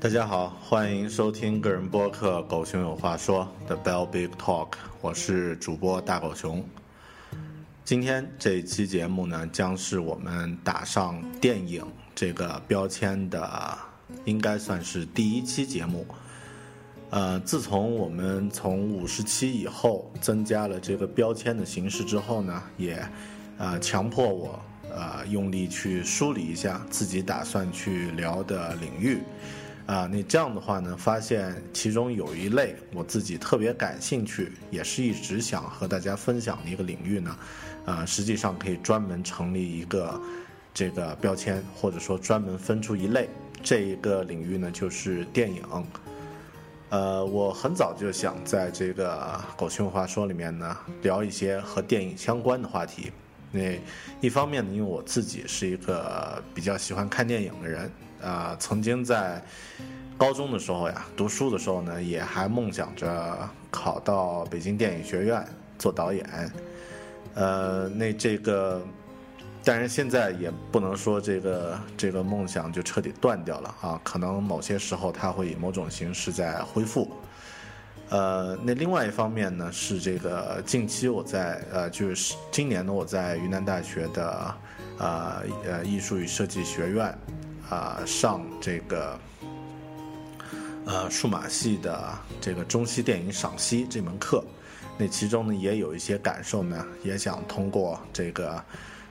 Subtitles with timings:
[0.00, 4.68] 大家好，欢迎收听个人播客《狗熊有话说》的 Bell Big Talk，
[5.02, 6.64] 我是主播大狗熊。
[7.84, 11.84] 今天这一期节目呢，将是我们打上电影
[12.14, 13.78] 这个标签的，
[14.24, 16.06] 应该算是第一期节目。
[17.10, 23.06] 呃，自从我们从五十期以后增加了这个标签的形式之后呢，也
[23.58, 24.58] 呃强迫我
[24.90, 29.18] 呃用力去梳理一下自己打算去聊的领域。
[29.90, 37.36] 啊，那这样的话呢，发现其中有一类我自己特别感兴趣，也是一直想和大家分享的一个领域呢，
[37.86, 40.20] 啊，实际上可以专门成立一个
[40.72, 43.28] 这个标签，或者说专门分出一类，
[43.64, 45.60] 这一个领域呢就是电影。
[46.90, 53.10] 呃，我很早就想在这个狗熊话说里面呢聊一些和电影相关的话题。
[53.50, 53.76] 那
[54.20, 57.90] 一方面呢，因为我自己是一个比较喜欢看电影的人。
[58.22, 59.42] 啊，曾经在
[60.16, 65.42] 高中的时候呀，读书的时候呢，也还梦想着考到北京电影学院
[65.78, 66.52] 做导演。
[67.34, 68.82] 呃，那这个，
[69.64, 77.10] 但是现在也不能说这个这个梦想就彻底断掉了啊，可能某些时候它会以某种形式在恢复。
[78.10, 84.54] 呃，那另外一方面呢，是这个近期我在呃，就是今年呢，我在云南大学的
[84.98, 87.16] 呃呃艺术与设计学院。
[87.70, 89.16] 啊，上这个
[90.84, 94.44] 呃数码系的这个中西电影赏析这门课，
[94.98, 98.60] 那其中呢也有一些感受呢，也想通过这个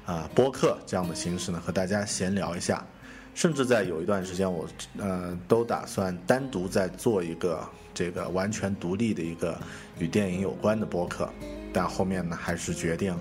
[0.06, 2.86] 啊播客这样的形式呢和大家闲聊一下，
[3.34, 9.58] 甚至在有一段时间我呃都打算单独再做一个这个完全独立的一个
[10.00, 11.30] 与电影有关的播客，
[11.72, 13.18] 但后面呢还是决定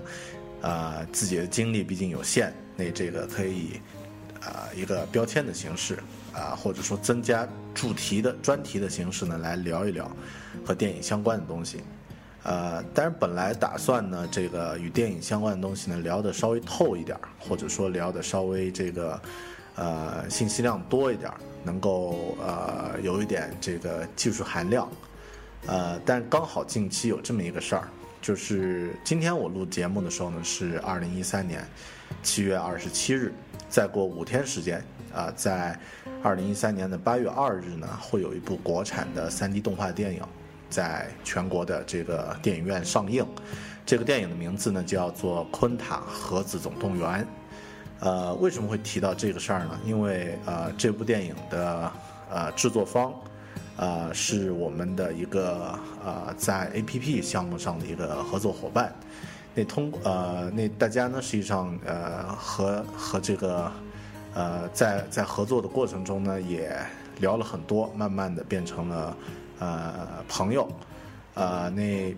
[0.61, 3.79] 啊自己的精力毕竟有限，那这个可以。
[4.41, 5.99] 啊，一个标签的形式
[6.33, 10.09] 啊，或者说增加主题的专题的形式呢，来聊一聊
[10.65, 11.81] 和电影相关的东西。
[12.43, 19.21] 呃，但是本来打算呢，这个与电影相关的东西呢，聊得稍微透一点，或者说聊得稍微这个
[19.75, 21.29] 呃信息量多一点，
[21.63, 24.89] 能够呃有一点这个技术含量。
[25.67, 27.89] 呃，但刚好近期有这么一个事儿，
[28.21, 31.67] 就是今天我录节目的时候呢，是二零一三年
[32.23, 33.33] 七月二十七日。
[33.69, 35.79] 再过五天时间，啊，在
[36.23, 40.21] 二零一三年的八月二日呢，会有一部国产的三 D 动画电影，
[40.69, 43.25] 在全国的这个电影院上映。
[43.85, 47.23] 这个电影的名字呢，叫做《昆塔盒子总动员》。
[47.99, 49.79] 呃，为什么会提到这个事儿呢？
[49.85, 51.91] 因为呃，这部电影的
[52.31, 53.13] 呃制作方，
[53.77, 58.93] 呃，是我们的一个呃在 APP 项目上的一个合作伙伴。
[59.55, 63.71] 那通呃，那大家呢，实际上呃，和和这个
[64.33, 66.71] 呃，在在合作的过程中呢，也
[67.19, 69.17] 聊了很多，慢慢的变成了
[69.59, 70.69] 呃朋友，
[71.33, 72.15] 呃，那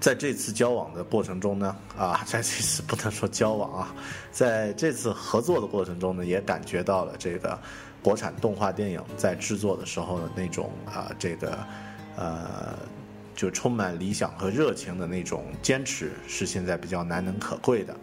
[0.00, 3.94] 在这次交往的过程中呢， 啊，在这次不能说交往啊，
[4.30, 7.58] 在这次合作的过程中呢，也感觉到了这个
[8.02, 11.58] 国产动画电影在制作的时候的那种啊、这个
[12.16, 12.74] 呃，
[13.34, 17.96] 就充满理想和热情的那种坚持，是现在比较难能可贵的。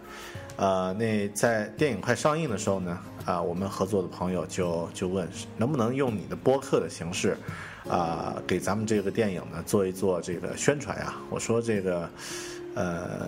[0.57, 7.35] 呃，那在电影快上映的时候呢，啊、我们合作的朋友就就问，能不能用你的播客的形式，
[7.89, 11.15] 啊、给咱们这个电影呢做一做这个宣传呀？
[11.31, 12.09] 我说这个，
[12.75, 13.27] 呃，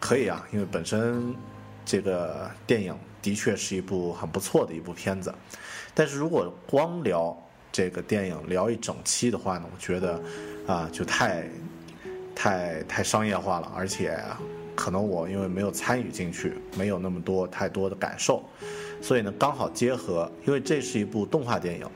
[0.00, 1.32] 可以啊，因为本身
[1.84, 5.32] 这个电影的确是一部很不错的一部片子，
[5.94, 7.36] 但是如果光聊
[7.70, 10.20] 这个电影聊一整期的话呢，我觉得
[10.66, 11.44] 啊、就太
[12.34, 14.18] 太太商业化了，而且
[14.74, 18.42] 可能我因为没有参与进去，没有那么多太多的感受，
[19.00, 21.86] 所以呢，刚好结合，因为这是一部动画电影，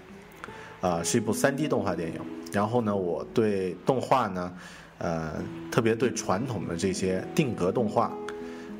[0.81, 2.21] 啊、是一部 3D 动画电影。
[2.51, 4.53] 然后呢，我对动画呢，
[4.99, 5.33] 呃，
[5.71, 8.11] 特别对传统的这些定格动画，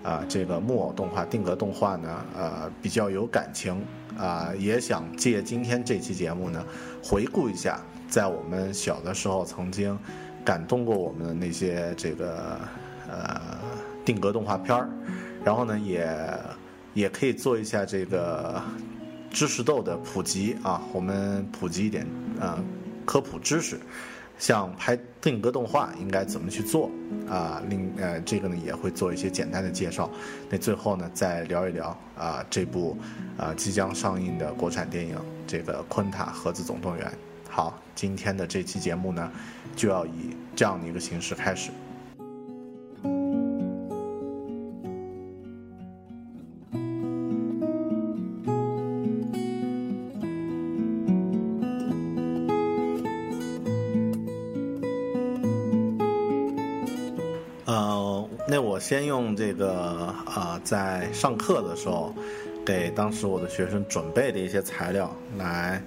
[0.03, 3.85] 啊、这个木偶动画、定格动画呢，呃，比较有感情，
[4.17, 6.65] 啊、也想借今天这期节目呢，
[7.05, 9.97] 回顾一下在我们小的时候曾经
[10.45, 12.59] 感动过我们的那些这个
[13.09, 13.59] 呃
[14.05, 14.89] 定格动画片儿，
[15.45, 16.39] 然后呢，也
[16.95, 18.61] 也可以做一下这个
[19.31, 22.05] 知识豆的普及啊，我们普及一点
[22.41, 22.65] 啊、呃
[23.05, 23.79] 科普知识，
[24.39, 26.91] 像拍定格动画应该怎么去做
[27.29, 27.63] 啊？
[27.69, 30.11] 另呃，这个呢也会做一些简单的介绍。
[30.49, 32.97] 那最后呢，再聊一聊啊这部
[33.37, 35.17] 啊即将上映的国产电影
[35.47, 37.07] 这个《昆塔盒子总动员》。
[37.59, 39.33] 好，今天的这期节目呢，
[39.75, 41.73] 就要以这样的一个形式开始。
[57.65, 59.73] 呃，那我先用这个
[60.27, 62.15] 啊、呃在上课的时候，
[62.65, 65.83] 给当时我的学生准备的一些材料来，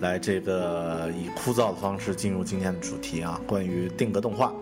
[0.00, 4.52] 来这个以枯燥的方式进入今天的主题啊，关于定格动画。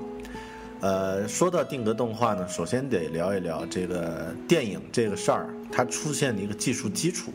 [0.80, 7.32] 呃，说到定格动画呢，首先得聊一聊这个电影这个事儿，它出现的一个技术基础，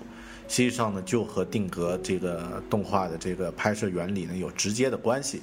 [0.48, 5.42] 实际上呢，就和定格这个动画的这个拍摄原理呢有直接的关系。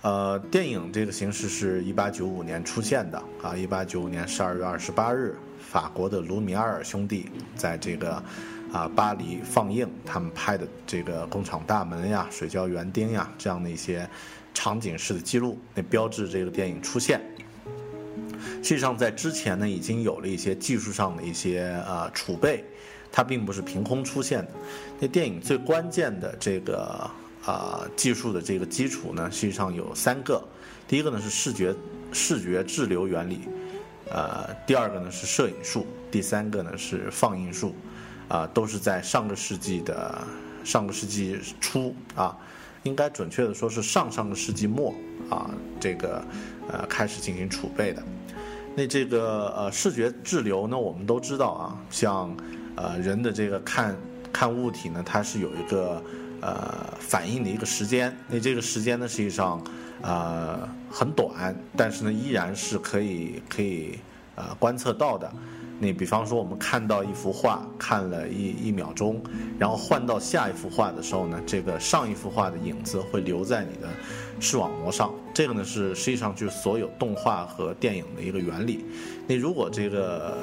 [0.00, 8.20] 呃，电影这个形式是一八九五年出现的啊，一八九五年十二月二十八日，法国的卢米埃尔兄弟在这个
[8.72, 14.08] 啊巴黎放映他们拍的这个工厂大门呀、水浇园丁呀这样的一些
[14.54, 17.20] 场景式的记录，那标志这个电影出现。
[18.62, 22.64] 实际上，在之前呢，已经有了一些技术上的一些呃储备，
[23.10, 24.50] 它并不是凭空出现的。
[25.00, 27.10] 那电影最关键的这个
[27.44, 30.42] 啊、技术的这个基础呢，实际上有三个。
[30.86, 31.74] 第一个呢是视觉
[32.12, 33.40] 视觉滞留原理，
[34.10, 37.74] 呃，第二个呢是摄影术，第三个呢是放映术，
[38.32, 40.18] 啊、都是在上个世纪的
[40.64, 42.34] 上个世纪初啊，
[42.82, 44.94] 应该准确的说是上上个世纪末
[45.28, 46.24] 啊，这个
[46.70, 48.02] 呃开始进行储备的。
[48.74, 52.34] 那这个呃视觉滞留呢，我们都知道啊，像
[52.74, 53.94] 呃人的这个看
[54.32, 56.02] 看物体呢，它是有一个
[56.40, 58.16] 呃反应的一个时间。
[58.28, 59.62] 那这个时间呢，实际上
[60.00, 63.98] 呃很短，但是呢依然是可以可以
[64.36, 65.30] 呃观测到的。
[65.82, 69.20] 你比方说，我们看到一幅画，看了一一秒钟，
[69.58, 73.88] 然后换到下一幅画的时候呢，这个上一幅画的影子会留在你的
[74.38, 75.12] 视网膜上。
[75.34, 78.84] 这个呢是实际上就是所有动画和电影的一个原理。
[79.26, 80.38] 那如果这个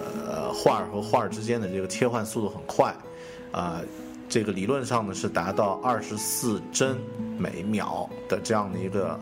[0.54, 2.94] 画儿和画儿之间的这个切换速度很快，
[3.54, 3.80] 啊、
[4.28, 6.98] 这个理论上呢是达到二十四帧
[7.38, 9.18] 每秒的这样的一个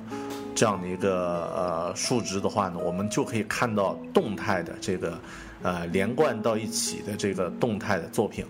[0.55, 5.19] 这样的一个呃数值的话呢，我们就可以看到动态的这个
[5.63, 8.45] 呃连贯到一起的这个动态的作品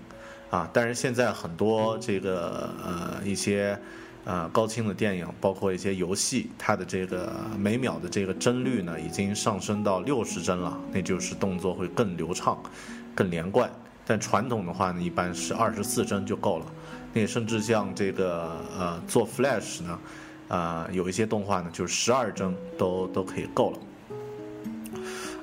[0.50, 0.70] 啊。
[0.74, 3.78] 但是现在很多这个呃一些
[4.26, 12.58] 呃高清的电影，包括一些游戏，它的这个每秒的这个帧率呢已经上升到六十帧了，那就是动作会更流畅、
[13.16, 13.70] 更连贯。
[14.06, 16.66] 但传统的话呢，一般是二十四帧就够了。
[17.14, 20.00] 那甚至像这个呃做 Flash 呢，
[20.48, 23.80] 啊、有一些动画呢就是十二帧都都可以够了。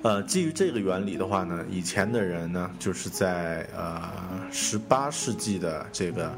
[0.04, 4.02] 呃，基于这个原理的话呢，以前的人呢，就是在呃
[4.52, 6.30] 十八世纪的这个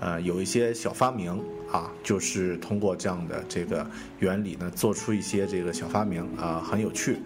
[0.00, 1.40] 呃有一些小发明
[1.70, 3.86] 啊，就是通过这样的这个
[4.18, 7.18] 原理呢，做出一些这个小发明啊，很有趣。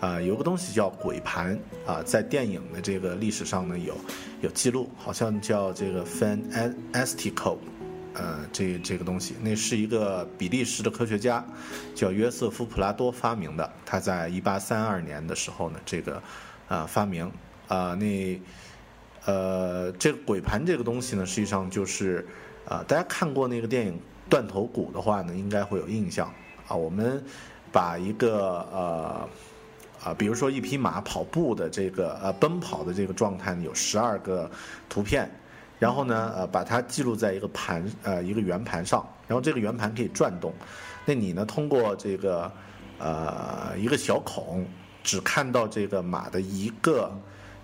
[0.00, 3.94] 啊、有个东西叫鬼盘啊、在电影的这个历史上呢有
[4.40, 7.56] 有记录，好像叫这个 Fantastico，
[8.14, 11.44] 呃，这这个东西，那是一个比利时的科学家，
[11.94, 13.72] 叫约瑟夫·普拉多发明的。
[13.84, 16.22] 他在一八三二年的时候呢，这个
[16.68, 17.30] 呃发明
[17.66, 18.40] 啊、那
[19.24, 22.26] 呃，这个鬼盘这个东西呢，实际上就是
[22.68, 23.92] 啊，大家看过那个电影
[24.30, 26.32] 《断头谷》的话呢，应该会有印象
[26.68, 26.76] 啊。
[26.76, 27.24] 我们
[27.72, 29.28] 把一个呃
[30.04, 34.50] 啊，比如说一匹马跑步的这个呃奔跑的这个状态呢，有十二个
[34.88, 35.30] 图片，
[35.78, 40.52] 然后呢呃把它记录在一个盘呃一个圆盘上，然后这个圆盘可以转动。
[41.04, 42.50] 那你呢，通过这个
[42.98, 44.66] 呃一个小孔。
[45.06, 47.12] 只看到这个马的一个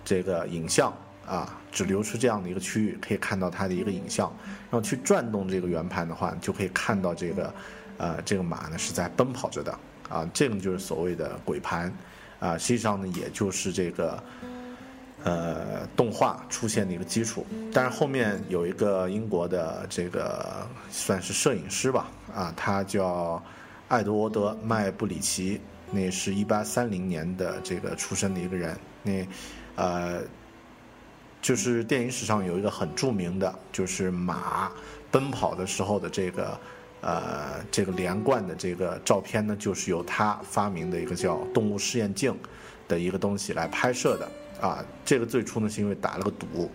[0.05, 0.93] 这个影像
[1.25, 4.31] 啊，只留出这样的一个区域，可以看到它的一个影像。
[4.69, 7.51] 然后去转动这个圆盘的话，就可以看到这个
[7.97, 9.75] 呃这个马呢是在奔跑着的
[10.07, 10.23] 啊。
[10.31, 11.91] 这个就是所谓的鬼盘
[12.39, 14.23] 啊，实际上呢也就是这个
[15.23, 17.45] 呃动画出现的一个基础。
[17.73, 23.41] 但是后面有一个英国的这个算是摄影师吧啊，他叫
[23.87, 25.59] 艾德沃德麦布里奇。
[25.93, 29.27] 那是一八三零年的这个出生的一个人，那，
[29.75, 30.21] 呃，
[31.41, 34.71] 就是电影史上有一个很著名的，就是马
[35.11, 36.57] 奔跑的时候的这个，
[37.01, 42.33] 呃，这个连贯的这个照片呢，就是由他发明的一个叫动物试验镜
[42.87, 44.31] 的一个东西来拍摄的。
[44.61, 46.71] 啊，这个最初呢是因为打了个赌，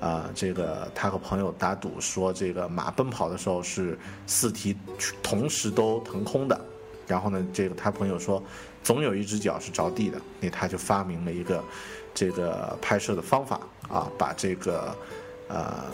[0.00, 4.76] 啊，这个他和朋友打赌说，这个马奔跑的时候是四蹄
[5.22, 6.60] 同时都腾空的。
[7.06, 8.42] 然后呢，这个他朋友说，
[8.82, 11.64] 总有一只脚是着地的，那他就发明了一个
[12.12, 14.94] 这个拍摄的方法啊，把这个
[15.48, 15.84] 呃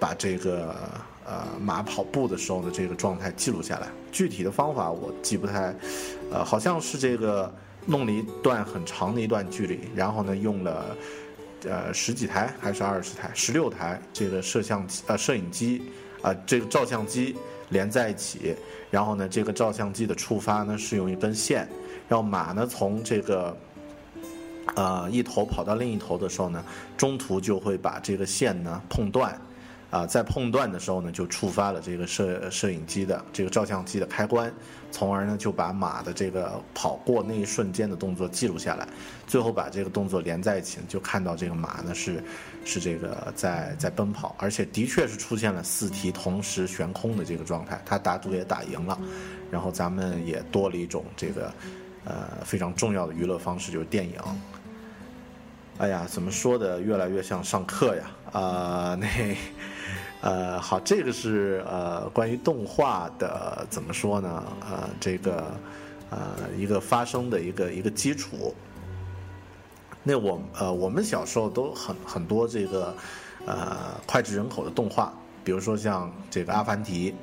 [0.00, 0.74] 把这个
[1.26, 3.88] 呃马跑步的时候的这个状态记录下来。
[4.10, 5.74] 具体的方法我记不太，
[6.30, 7.52] 呃，好像是这个
[7.86, 10.96] 弄了一段很长的一段距离，然后呢用了
[11.64, 15.82] 呃十几台还是二十台，十六台这个摄像机呃摄影机
[16.22, 17.36] 啊这个照相机。
[17.70, 18.54] 连在一起，
[18.90, 21.66] 然后呢，这个照相机的触发呢是用一根线，
[22.06, 23.56] 然后马呢从这个，
[24.76, 26.62] 呃一头跑到另一头的时候呢，
[26.94, 29.36] 中途就会把这个线呢碰断。
[29.90, 34.52] 啊，在碰断的时候呢，就触发了这个摄摄影机的这个照相机的开关，
[34.94, 38.86] 从而呢就把马的这个跑过那一瞬间的动作记录下来，
[39.26, 42.22] 最后把这个动作连在一起，就看到这个马呢是
[42.64, 48.96] 是这个在在奔跑，而且的确是出现了四蹄同时悬空的这个状态，他打赌也打赢了，
[49.50, 51.52] 然后咱们也多了一种这个
[52.04, 54.14] 呃非常重要的娱乐方式，就是电影。
[55.78, 58.04] 哎呀，怎么说的越来越像上课呀？
[58.30, 59.08] 啊，那。
[60.24, 64.42] 呃，好，这个是呃关于动画的怎么说呢？
[64.62, 65.54] 呃，这个
[66.08, 66.18] 呃
[66.56, 68.54] 一个发生的一个一个基础。
[70.02, 72.94] 那我呃我们小时候都很很多这个
[73.44, 73.76] 呃
[74.06, 75.12] 脍炙人口的动画，
[75.44, 77.14] 比如说像这个阿凡提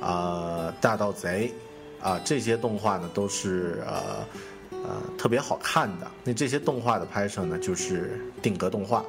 [0.00, 1.52] 啊大盗贼
[2.00, 4.26] 啊这些动画呢都是呃
[4.70, 6.10] 呃特别好看的。
[6.24, 9.04] 那这些动画的拍摄呢，就是定格动画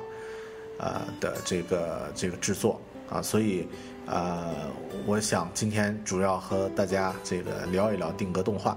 [0.77, 2.81] 呃的这个这个制作。
[3.09, 3.67] 啊，所以，
[4.07, 4.67] 呃，
[5.05, 8.71] 我想今天主要和大家这个聊一聊定格动画，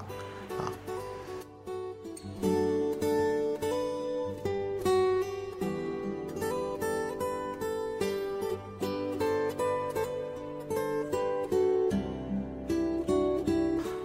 [0.51, 0.69] 啊。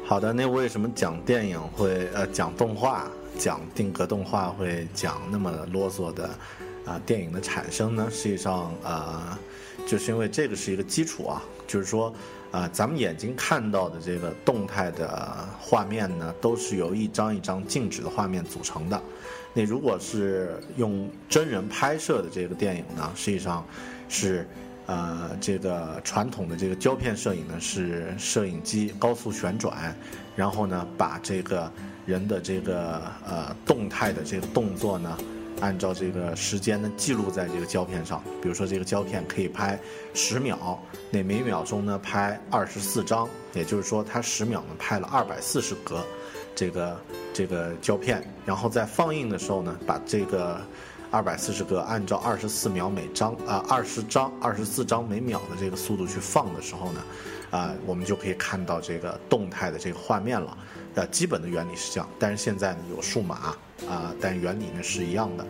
[0.06, 6.30] 好的，那为什么讲电影会呃讲动画讲定格动画会讲那么啰嗦的
[6.86, 8.08] 啊电影的产生呢？
[8.10, 9.38] 实际上啊。
[9.86, 12.14] 就是因为这个是一个基础啊，就是说，
[12.52, 19.02] 啊，咱们眼睛看到的这个动态的画面呢，都是由一张一张静止的画面组成的。
[19.54, 23.66] 那如果是用真人拍摄的这个电影呢，实际上
[24.08, 24.48] 是，
[24.86, 29.94] 呃，这个传统的这个胶片摄影呢，是摄影机高速旋转，
[30.36, 31.70] 然后呢，把这个
[32.06, 35.18] 人的这个呃动态的这个动作呢。
[35.60, 39.80] 按照这个时间呢记录在这个胶片上，比如说这个胶片可以拍
[40.14, 46.04] 十秒，那每秒钟呢拍二十四张，也就是说它十秒呢拍了二百四十格，
[46.56, 47.02] 这个
[47.34, 50.60] 这个胶片，然后在放映的时候呢，把这个
[51.12, 57.04] 二百四十个按照二十四秒每张啊二十张二十四张每秒的这个速度去放的时候呢，
[57.52, 60.58] 啊我们就可以看到这个动态的这个画面了。
[60.94, 63.56] 呃，基本的原理是这样，但是现在呢有数码
[63.90, 65.46] 啊，但原理呢是一样的。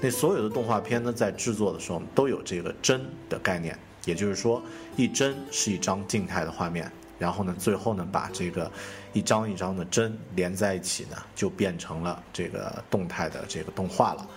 [0.00, 4.62] 那所有的动画片呢，在制作的时候都有这个帧的概念，也就是说，
[4.96, 8.70] 一帧是一张静态的画面，然后呢，最后呢把这个
[9.12, 14.28] 一张一张的帧连在一起呢，就变成了这个动态的这个动画了。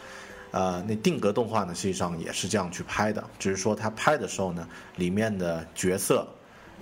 [0.52, 6.28] 呃，那定格动画呢，实际上也是这样去拍的，只是说它拍的时候呢，里面的角色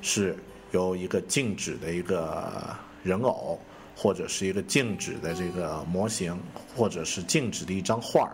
[0.01, 0.36] 是
[0.72, 2.75] 由一个静止的一个。
[3.03, 3.60] 人偶，
[4.01, 6.36] 或者是一个静止的这个模型，
[6.75, 8.34] 或者是静止的一张画儿，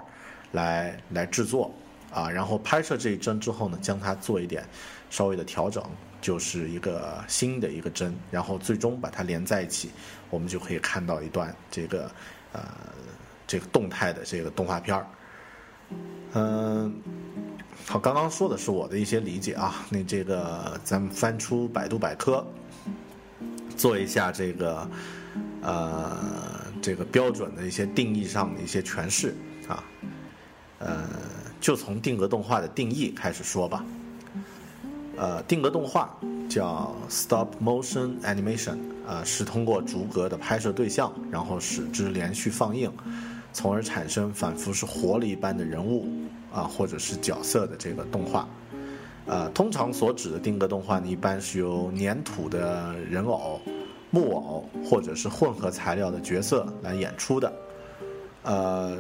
[0.53, 1.69] 来来制作，
[2.09, 4.63] 啊，然后拍摄这一帧之后呢，将它做一点
[5.09, 5.83] 稍微的调整，
[6.21, 9.91] 就是一个新的一个帧，然后最终把它连在一起，
[10.29, 12.09] 我们就可以看到一段这个
[12.53, 12.63] 呃
[13.45, 15.05] 这个动态的这个动画片儿。
[16.31, 16.95] 嗯，
[17.86, 22.47] 好，刚刚说的是我的一些理解啊，那这个咱们翻出百度百科，
[23.75, 24.89] 做一下这个
[25.62, 26.18] 呃
[26.82, 29.36] 这个标准的一些定义上的一些诠释
[29.68, 29.84] 啊，
[30.80, 31.04] 呃，
[31.60, 33.84] 就从定格动画的定义开始说吧。
[35.18, 36.16] 呃，定格动画
[36.48, 42.92] 叫 stop motion animation，呃，是通过逐格的拍摄对象，然后使之连续放映。
[43.52, 46.08] 从而产生仿佛是活了一般的人物
[46.54, 48.48] 啊，或者是角色的这个动画，
[49.26, 53.60] 呃，通常所指的定格动画呢，一般是由粘土的人偶、
[54.17, 57.53] 木偶或者是混合材料的角色来演出的。
[58.43, 58.97] 呃，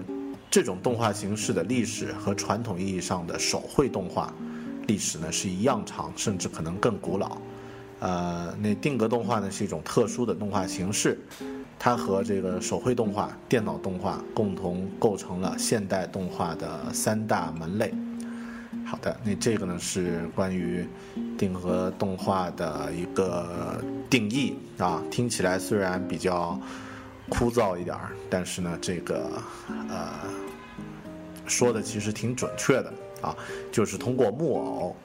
[0.51, 4.31] 这种动画形式的历史和传统意义上的手绘动画
[4.85, 7.37] 历史呢是一样长，甚至可能更古老。
[7.99, 11.19] 呃，那定格动画呢是一种特殊的动画形式。
[11.79, 17.91] 它和这个手绘动画、电脑动画共同构成了现代动画的三大门类。
[18.87, 20.87] 好的，那这个呢是关于
[21.37, 26.57] 定格动画的一个定义啊，听起来虽然比较
[27.27, 29.29] 枯燥一点儿，但是呢，这个
[29.89, 30.09] 呃
[31.45, 33.35] 说的其实挺准确的啊，
[33.73, 34.95] 就是通过木偶、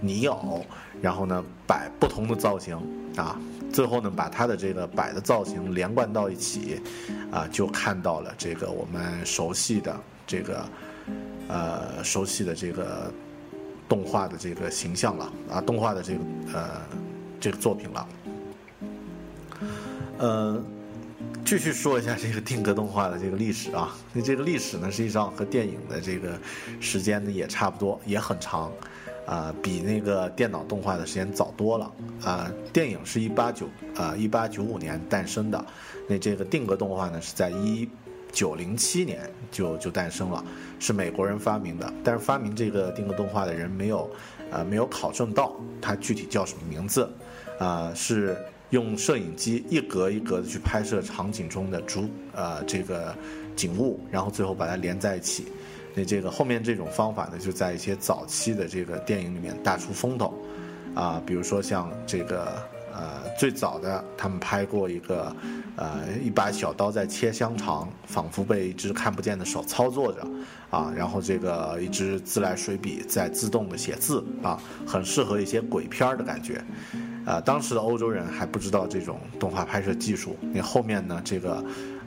[0.00, 0.64] 泥偶，
[1.00, 2.78] 然后呢摆不同的造型
[3.16, 3.36] 啊。
[3.72, 6.80] 最后呢，把它的这个摆的造型连贯到一起，
[7.32, 10.64] 啊，就看到了这个我们熟悉的这个，
[11.48, 13.12] 呃，熟悉的这个
[13.92, 16.20] 动画的这个形象了啊，动画的这个
[16.54, 16.80] 呃
[17.38, 18.08] 这个作品了。
[20.16, 20.58] 呃，
[21.44, 26.38] 继续说一下这个定格动画的这个历史啊，那这个历史呢，实际上和电影的这个
[26.80, 28.72] 时间呢也差不多，也很长。
[29.24, 31.92] 啊，比那个电脑动画的时间早多了。
[32.24, 35.64] 啊，电影是一八九啊一八九五年诞生的，
[36.08, 37.88] 那这个定格动画呢是在一
[38.32, 40.44] 九零七年就就诞生了，
[40.80, 41.92] 是美国人发明的。
[42.02, 44.10] 但是发明这个定格动画的人没有，
[44.50, 47.08] 呃，没有考证到他具体叫什么名字。
[47.58, 48.36] 啊，是
[48.70, 53.14] 用摄影机一格一格的去拍摄场景中的主呃这个
[53.54, 55.46] 景物，然后最后把它连在一起。
[55.94, 60.34] 那这个后面这种方法呢，就在一些早期的这个电影里面大出风头，
[60.94, 65.34] 啊，比如说像这个呃最早的他们拍过一个，
[65.76, 70.26] 呃一把小刀在切香肠，仿佛被一只看不见的手操作着，
[70.70, 76.62] 啊，然后这个一支自来水笔在自动的写字，啊，很适合一些鬼片的感觉，
[77.24, 81.64] 啊，当时的欧洲人还不知道这种动画拍摄技术，那后面呢这个。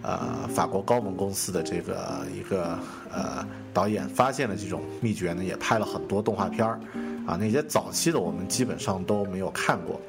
[0.07, 2.77] 呃，法国高蒙公司的这个一个
[3.11, 3.43] 呃
[3.73, 6.79] 导演发现了这种秘诀呢，也拍了很多动画片儿，
[7.25, 9.99] 啊，那些早期的我们基本上都没有看过，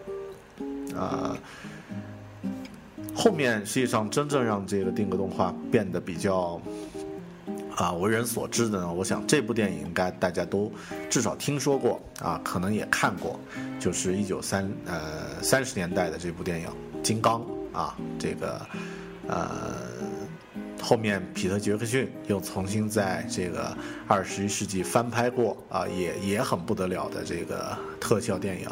[0.96, 1.36] 啊，
[3.14, 6.60] 后面实际上真正让这个定格动画变得比较
[7.74, 10.72] 啊为人所知的呢，我想这部电影应该大家都
[11.10, 13.38] 至少听说过啊，可能也看过，
[13.78, 16.68] 就是一九三呃三十年代的这部电影
[17.02, 17.40] 《金刚》
[17.76, 18.60] 啊，这个。
[19.28, 19.72] 呃，
[20.80, 28.68] 后面皮特·杰克逊又重新在这个二十一世纪翻拍过啊，也也很不得了的这个特效电影。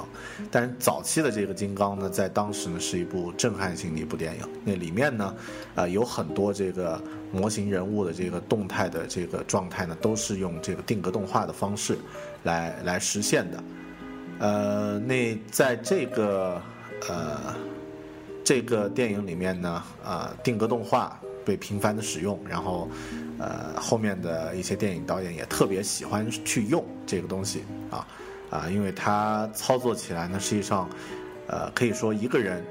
[0.51, 4.41] 但是早期的这个金刚呢，在当时呢是一部震撼性的一部电影。
[4.65, 5.35] 那里面呢，
[5.75, 7.01] 啊有很多这个
[7.33, 11.99] 模型人物的这个动态的这个状态呢，都是用这个定格动画的方式
[12.45, 13.65] 来来实现的。
[14.39, 16.63] 呃，那在这个
[17.09, 17.55] 呃。
[18.47, 22.89] 这个电影里面呢，呃，定格动画被频繁的使用，然后，
[23.39, 28.07] 呃，后面的一些电影导演也特别喜欢去用这个东西啊，
[28.51, 30.89] 啊，因为它操作起来呢，实际上，
[31.47, 32.65] 呃，可以说一个人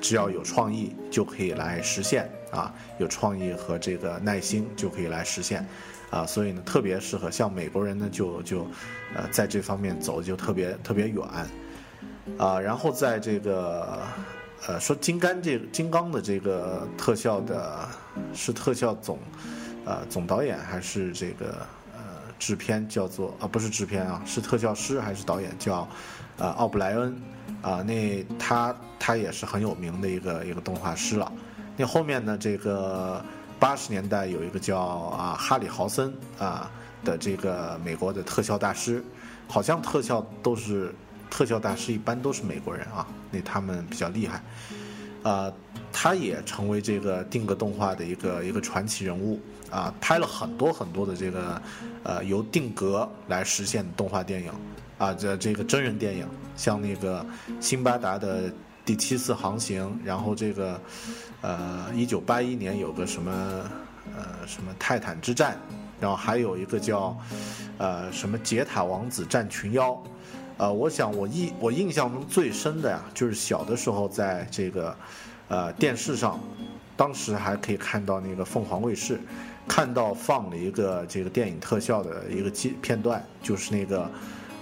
[0.00, 5.64] 只要有创意就可以来实现啊，有创意和这个耐心就可以来实现，
[6.10, 8.66] 啊，所以呢，特别适合像美国人呢，就就，
[9.14, 11.24] 呃，在这方面走的就特别特别远，
[12.38, 13.98] 啊，然后在这个。
[14.66, 17.88] 呃，说金刚这金刚的这个特效的，
[18.34, 19.18] 是特效总，
[19.86, 22.00] 呃，总导演还是这个呃
[22.38, 25.88] 制片叫做啊，不是制片啊，是特效师还是导演叫，
[26.36, 27.18] 呃，奥布莱恩，
[27.62, 31.32] 啊，那他他也是很有名的一个一个动画师了。
[31.74, 33.24] 那后面呢，这个
[33.58, 36.70] 八十年代有一个叫啊哈里豪森啊
[37.02, 39.02] 的这个美国的特效大师，
[39.48, 40.94] 好像特效都是。
[41.30, 44.42] 特效大师一般都是美国人啊，那他们比较厉害，
[45.22, 45.50] 呃，
[45.92, 49.40] 他也成为这个定格动画的一个一个传奇人物
[49.70, 51.62] 啊，拍了很多很多的这个
[52.02, 54.52] 呃由定格来实现的动画电影，
[54.98, 57.24] 啊，这这个真人电影，像那个
[57.60, 58.52] 辛巴达的
[58.84, 60.80] 第七次航行，然后这个
[61.42, 63.30] 呃一九八一年有个什么
[64.16, 65.56] 呃什么泰坦之战，
[66.00, 67.16] 然后还有一个叫
[67.78, 69.96] 呃什么杰塔王子战群妖。
[70.60, 74.94] 呃，我想我印我印象中最深的呀，就是小的时候在这个，
[75.48, 76.38] 呃电视上，
[76.98, 79.18] 当时还可以看到那个凤凰卫视，
[79.66, 84.10] 看到放了一个这个电影特效的一个片片段，就是那个，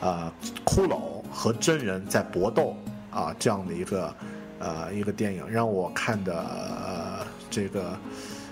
[0.01, 0.33] 呃
[0.65, 2.77] 骷髅和真人在搏斗
[3.11, 4.15] 啊这样的一个，
[4.61, 7.99] 呃一个电影，让我看的呃这个。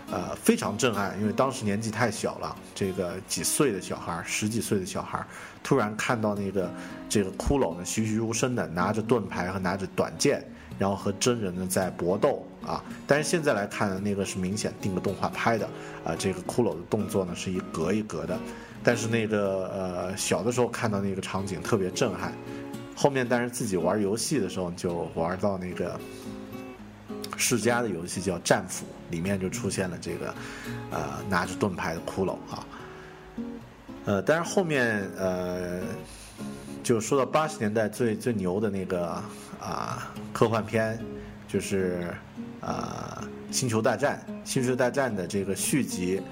[0.09, 5.27] 呃，非常震撼，因为当时年纪太小了，这个几岁的小孩十几岁的小孩
[5.66, 6.70] 突然看到那个
[7.09, 10.40] 这个骷髅呢，栩栩如生的拿着盾牌和拿着短剑，
[10.79, 12.81] 然后和真人呢在搏斗啊。
[13.05, 15.66] 但是现在来看呢，那个是明显定格动画拍的
[16.05, 18.38] 啊，这个骷髅的动作呢是一格一格的。
[18.85, 22.33] 但是那个呃，小的时候看到那个场景特别震撼，
[22.94, 25.98] 后面但是自己玩游戏的时候就玩到那个。
[27.38, 30.35] 世嘉的游戏叫《战斧》，里面就出现了这个，
[30.90, 32.64] 呃，拿着盾牌的骷髅啊。
[34.07, 35.81] 呃，但是后面呃，
[36.83, 39.23] 就说到八十年代最最牛的那个
[39.61, 40.99] 啊科幻片，
[41.49, 42.09] 就是
[42.61, 43.23] 啊
[43.55, 44.25] 《星球大战》。
[44.49, 46.23] 《星球大战》的这个续集，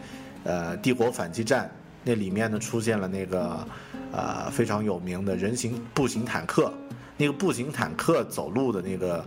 [0.45, 1.67] 呃，《帝国反击战》，
[2.05, 3.67] 那里面呢出现了那个
[4.13, 6.73] 呃非常有名的人形步行坦克，
[7.17, 9.25] 那个步行坦克走路的那个。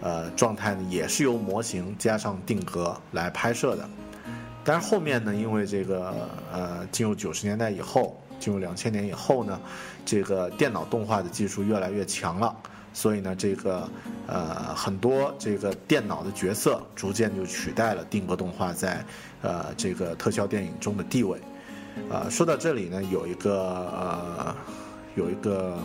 [0.00, 3.88] 呃，状态呢也是由模型加上定格来拍摄的，
[4.64, 9.60] 但是后面呢，因为这个呃，进入九十年代以后，进入两千年以后呢，
[10.06, 12.56] 这个电脑动画的技术越来越强了，
[12.92, 13.88] 所以呢，这个
[14.26, 19.04] 呃很多这个电脑的角色逐渐就取代了定格动画在
[19.42, 21.38] 呃这个特效电影中的地位。
[22.10, 23.54] 啊，说到这里呢，有一个
[23.92, 24.56] 呃
[25.14, 25.78] 有一个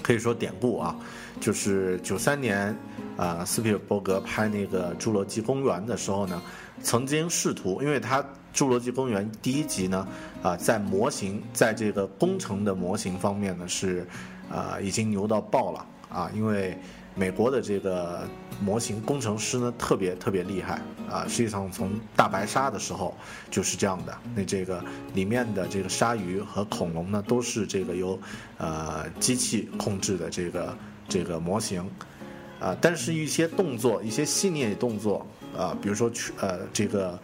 [0.00, 0.96] 可以说典故啊。
[1.40, 2.74] 就是九三年，
[3.16, 6.40] 啊，斯皮尔伯格拍那个《侏罗纪公园》的时候呢，
[6.82, 8.22] 曾经试图，因为他
[8.54, 10.06] 《侏罗纪公园》第一集呢，
[10.42, 14.06] 啊，在模型，在这个工程的模型方面呢，是，
[14.50, 16.30] 啊，已经牛到爆了啊！
[16.34, 16.76] 因为
[17.14, 18.28] 美国的这个
[18.60, 21.24] 模型工程师呢，特别特别厉害啊！
[21.28, 23.14] 实际上从大白鲨的时候
[23.50, 24.84] 就是这样的，那这个
[25.14, 28.18] 里面的这个鲨鱼和恐龙呢，都是这个由，
[28.58, 30.76] 呃，机器控制的这个。
[31.06, 31.86] 这个模型，
[32.58, 35.24] 啊，但是一些动作，一些细腻的动作，
[35.56, 37.18] 啊，比如说呃这个，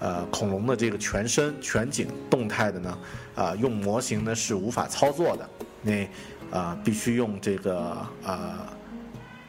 [0.00, 2.98] 呃恐龙的这个全身全景动态的呢，
[3.34, 5.48] 啊，用模型呢是无法操作的，
[5.82, 6.08] 那
[6.56, 8.50] 啊必须用这个呃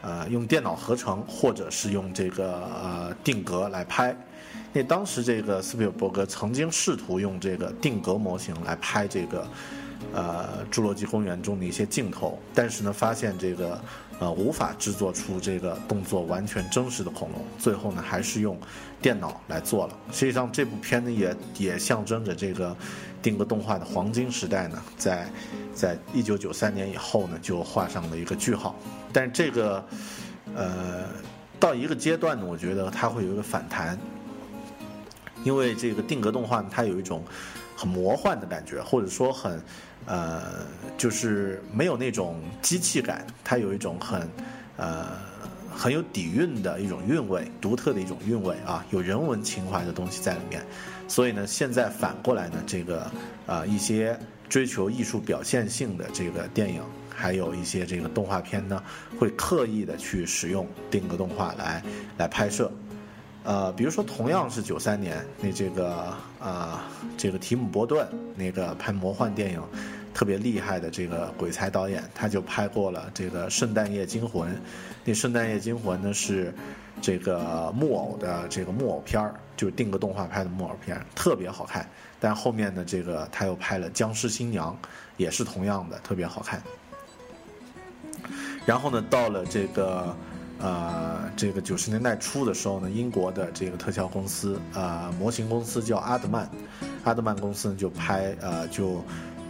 [0.01, 4.15] 呃用电脑合成或者是用这个呃定格来拍，
[4.73, 9.47] 那当时这个斯皮尔伯格曾经试图用这个定格模型来拍这个。
[10.13, 13.79] 呃，《侏罗纪公园》中的一些镜头，但是呢，发现这个
[14.19, 18.57] 呃无法制作出这个动作完全真实的恐龙，最后呢，还是用
[19.01, 19.97] 电脑来做了。
[20.11, 22.75] 实际上，这部片呢，也也象征着这个
[23.21, 25.29] 定格动画的黄金时代呢，在
[25.75, 28.75] 在一九九三年以后呢，就画上了一个句号。
[29.13, 29.85] 但是这个
[30.55, 31.05] 呃，
[31.59, 33.99] 到一个阶段呢，我觉得它会有一个反弹，
[35.43, 37.23] 因为这个定格动画它有一种
[37.75, 39.61] 很魔幻的感觉，或者说很。
[40.05, 40.65] 呃，
[40.97, 44.27] 就是没有那种机器感，它有一种很，
[44.77, 45.07] 呃，
[45.75, 50.65] 很有底蕴的一种韵味，独特的一种韵味啊，有人文情怀的东西在里面。
[51.07, 53.09] 所以呢，现在反过来呢，这个
[53.45, 56.81] 呃，一些追求艺术表现性的这个电影，
[57.15, 58.81] 还有一些这个动画片呢，
[59.19, 61.83] 会刻意的去使用定格动画来
[62.17, 62.71] 来拍摄。
[63.49, 66.83] 呃，比如说同样是九三年，那这个啊，
[67.17, 69.59] 这个提姆·伯顿那个拍魔幻电影。
[70.13, 74.51] 特别厉害的这个鬼才导演，他就拍过了这个《圣诞夜惊魂》。
[75.05, 76.53] 那《圣诞夜惊魂》呢是
[77.01, 81.89] 这个木偶的这个木偶片儿，就是定格动画拍的木偶片，特别好看。
[82.19, 84.77] 但后面呢，这个他又拍了《僵尸新娘》，
[85.15, 86.61] 也是同样的特别好看。
[88.65, 90.13] 然后呢，到了这个
[90.59, 96.49] 呃这个九十年代初的时候呢，英国的这个特效公司啊模型公司叫阿德曼，
[97.03, 99.03] 阿德曼公司呢就拍呃就。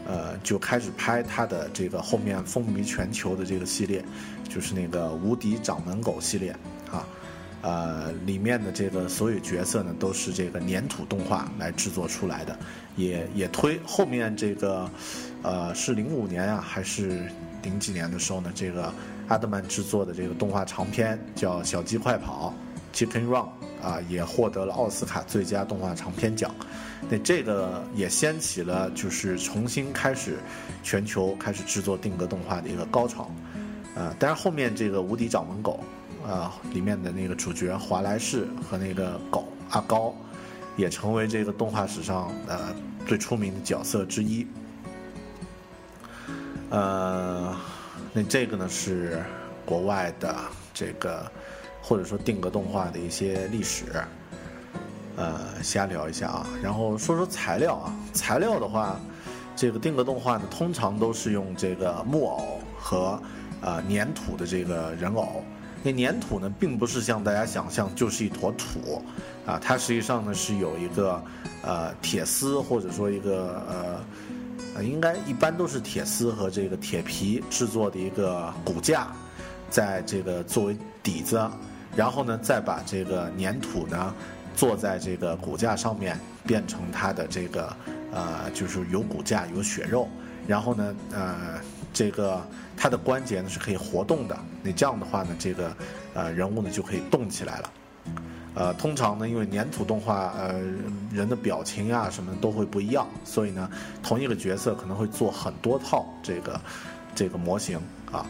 [0.07, 4.03] 呃，就开始拍他的这个后面风靡全球的这个系列，
[4.49, 6.49] 就是那个《无敌掌门狗》系列
[6.89, 7.05] 啊，
[7.61, 12.57] 呃，里面的这个所有角色呢都是这个粘土动画来制作出来的，
[12.95, 14.89] 也也推后面这个，
[15.43, 17.29] 呃，是零五年啊还是
[17.61, 18.51] 零几年的时候呢？
[18.55, 18.91] 这个
[19.29, 22.53] 阿德曼制作的这个动画长片叫《小鸡快跑》
[22.97, 23.45] ，Chicken Run》
[23.87, 26.53] 啊，也获得了奥斯卡最佳动画长片奖。
[27.09, 30.37] 那这个也掀起了就是重新开始
[30.83, 33.31] 全球开始制作定格动画的一个高潮。
[33.95, 35.79] 呃，但是后面这个《无敌掌门狗》
[36.29, 40.13] 啊里面的那个主角华莱士和那个狗阿高，
[40.75, 42.75] 也成为这个动画史上呃
[43.07, 44.45] 最出名的角色之一。
[46.69, 47.55] 呃，
[48.27, 49.23] 这个呢是
[49.65, 50.36] 国外的
[50.73, 51.32] 这个
[51.82, 53.86] 或者说定格动画的一些历史，
[55.15, 56.47] 呃，瞎聊一下啊。
[56.63, 58.99] 然后说说材料啊，材料的话，
[59.55, 63.21] 这个定格动画呢通常都是用这个木偶和
[63.62, 65.43] 呃粘土的这个人偶。
[65.84, 69.01] 那粘土呢，并不是像大家想象就是一坨土
[69.45, 71.23] 啊，它实际上呢是有一个
[71.62, 73.99] 呃铁丝或者说一个呃。
[74.83, 79.07] 应该一般都是铁丝和这个铁皮制作的一个骨架，
[79.69, 81.49] 在这个作为底子，
[81.95, 84.13] 然后呢，再把这个粘土呢
[84.55, 87.75] 坐在这个骨架上面，变成它的这个
[88.11, 90.07] 呃，就是有骨架有血肉，
[90.47, 91.59] 然后呢，呃，
[91.93, 92.41] 这个
[92.75, 95.75] 它的关节呢是可以活动的，那这样的话呢，这个
[96.13, 97.71] 呃人物呢就可以动起来了。
[98.59, 100.59] 呃，通常呢，因为粘土动画，呃，
[101.13, 103.69] 人的表情啊什么都会不一样，所以呢，
[104.03, 106.59] 同一个角色可能会做很多套这个
[107.15, 107.79] 这个模型
[108.11, 108.25] 啊。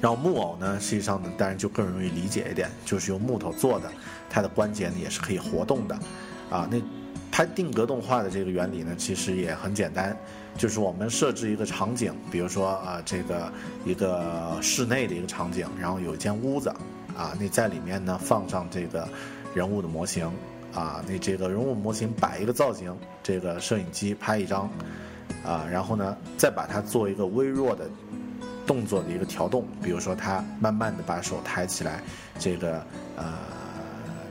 [0.00, 3.90] 然后木偶呢，实际上呢，当然就更容易理解一点，就是用木头做的，
[4.30, 5.98] 它的关节呢也是可以活动的
[6.48, 6.68] 啊。
[6.70, 6.80] 那
[7.32, 10.16] 拍定格动画的这个原理呢，其实也很简单，
[10.56, 13.52] 就是我们设置一个场景，比如说啊，这个
[13.84, 16.72] 一个室内的一个场景，然后有一间屋子。
[17.16, 19.08] 啊，你在里面呢放上这个
[19.54, 20.30] 人物的模型，
[20.74, 24.70] 啊，你这个人物模型摆一个造型，这个摄影机拍一张，
[25.44, 27.88] 啊，然后呢再把它做一个微弱的
[28.66, 32.02] 动作的一个调动，比如说他慢慢的把手抬起来，
[32.38, 32.82] 这个
[33.16, 33.24] 呃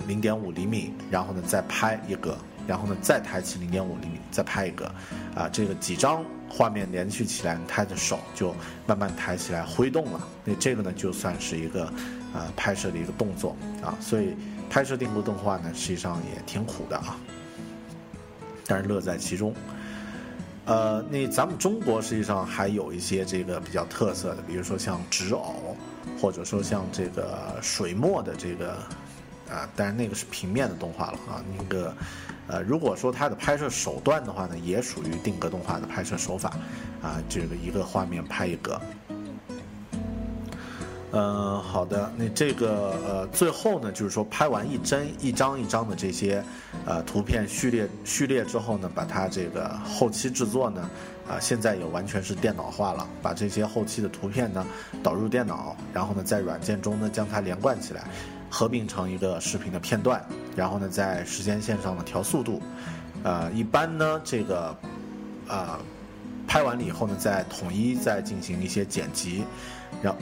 [0.08, 4.86] 零点五厘米，然后呢再拍一个，然后呢再抬起零点五厘米，再拍一个，
[5.36, 8.56] 啊，这个几张画面连续起来，他的手就
[8.88, 11.94] 慢慢抬起来挥动了，那这个呢就算是一个。
[12.34, 14.36] 啊，拍摄的一个动作啊，所以
[14.70, 17.18] 拍摄定格动画呢，实际上也挺苦的啊，
[18.66, 19.54] 但是乐在其中。
[20.66, 25.76] 呃，那咱们中国实际上还有一些这个比较特色的，比如说像纸偶，
[26.22, 28.74] 或者说像这个水墨的这个
[29.50, 31.44] 啊，但是那个是平面的动画了啊。
[31.58, 31.94] 那个
[32.48, 36.52] 呃，如果说它的拍摄手段的话呢，也属于定格动画的拍摄手法
[37.02, 38.80] 啊，这个一个画面拍一个。
[41.14, 42.10] 嗯，好的。
[42.16, 46.42] 那这个呃，最后呢，就是说拍完一帧一张一张的这些
[46.86, 50.90] 呃图片序列序列之后呢，把它这个后期制作呢，
[51.28, 53.06] 啊，现在也完全是电脑化了。
[53.22, 54.66] 把这些后期的图片呢
[55.04, 58.06] 导入电脑，然后呢在软件中呢将它连贯起来，
[58.50, 62.62] 合并成一个视频的片段，然后呢在时间线上呢调速度。
[63.24, 64.74] 呃，一般呢这个
[65.46, 65.78] 啊
[66.48, 69.44] 拍完了以后呢，再统一再进行一些剪辑，
[70.02, 70.16] 然。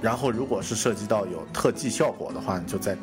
[0.00, 2.96] 然后，如果是涉及到有特技效果的话，你就在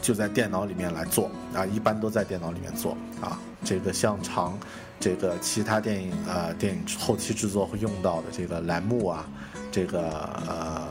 [0.00, 3.38] 就在电脑里面来做啊，一般都在电脑里面做啊。
[3.64, 4.58] 这个像长
[4.98, 9.28] 这个其他电影呃电影后期制作会用到的这个栏目啊，
[9.70, 10.08] 这个
[10.48, 10.86] 呃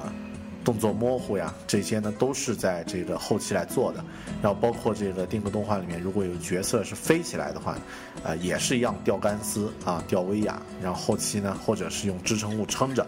[0.63, 4.03] 动作模糊呀，这些呢都是在这个后期来做的。
[4.41, 7.75] 然后包括这个定格动画里面，如果有角色是飞起来的话，
[8.23, 13.07] 呃也是一样吊钢丝啊，吊威亚，然后后期呢或者是用支撑物撑着。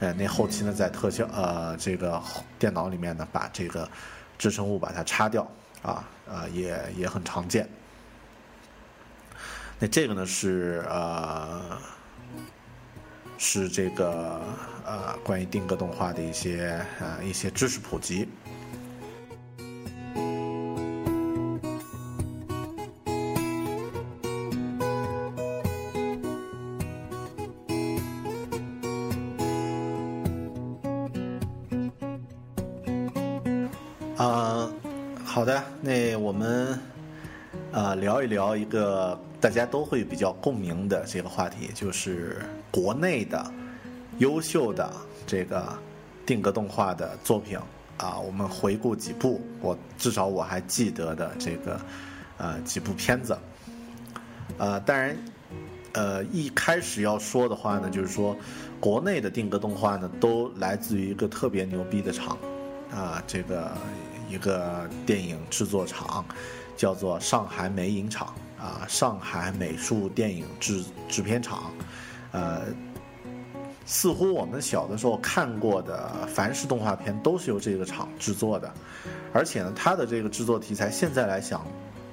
[0.00, 2.20] 呃，那后期呢，在特效呃这个
[2.58, 3.88] 电脑里面呢，把这个
[4.38, 5.46] 支撑物把它擦掉
[5.82, 7.68] 啊，呃也也很常见。
[9.78, 11.78] 那这个呢是呃
[13.36, 14.40] 是这个
[14.86, 18.26] 呃关于定格动画的一些呃一些知识普及。
[36.16, 36.78] 我们，
[37.72, 42.38] 呃聊一聊一个大家都会比较共鸣的这个话题，就是
[42.70, 43.50] 国内的
[44.18, 44.92] 优秀的
[45.26, 45.72] 这个
[46.24, 47.58] 定格动画的作品
[47.96, 48.18] 啊。
[48.18, 51.80] 我们回顾几部，我至少我还记得的这个
[52.38, 53.36] 呃几部片子。
[54.58, 55.16] 呃，当然，
[55.92, 58.36] 呃一开始要说的话呢，就是说
[58.78, 62.36] 国内的定格动画呢，都来自于一个特别牛逼的厂
[62.92, 63.72] 啊，这个
[64.30, 66.24] 一个电影制作厂。
[66.76, 71.70] 叫做上海美影厂啊，上海美术电影制制片厂，
[72.32, 72.62] 呃，
[73.84, 78.72] 似乎我们小的时候看过的凡是动画片都是由这个厂制作的，
[79.34, 81.66] 而且呢，它的这个制作题材现在来想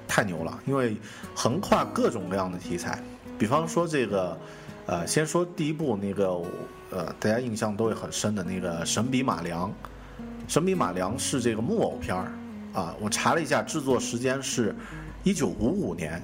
[0.05, 0.97] 太牛了，因为
[1.33, 3.01] 横跨各种各样的题材。
[3.39, 4.37] 比方说这个，
[4.85, 6.43] 呃，先说第一部那个，
[6.89, 9.69] 呃，大家印象都会很深的那个《神笔马良》。
[10.47, 12.31] 《神笔马良》是这个木偶片儿，
[12.73, 14.73] 啊，我查了一下，制作时间是
[15.23, 16.21] 一九五五年。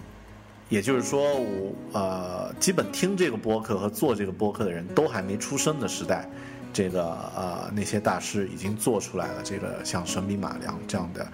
[0.69, 6.27] 也就是说，我呃，基本听这个播客和做这个播客的人都还没出生的时代，
[6.71, 11.27] 这个呃那些大师已经做出来了这个像《神笔马良》这样的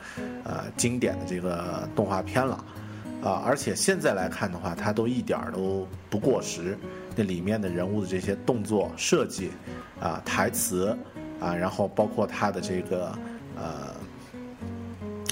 [0.44, 2.56] 呃经典的这个动画片了，
[3.24, 6.78] 啊，而且现在来看的话，它都一点儿都不过时，
[7.16, 9.52] 那里面的人物的这些动作设计
[10.02, 10.98] 啊、台词
[11.40, 13.18] 啊，然后包括它的这个
[13.56, 13.96] 呃。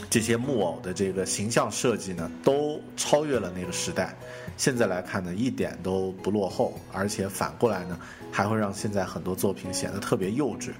[0.10, 4.16] 这些木偶的这个形象设计呢，都超越了那个时代。
[4.56, 8.00] 现在来看呢，一点都不落后，而且反过来呢，
[8.32, 10.72] 还会让现在很多作品显得特别幼稚。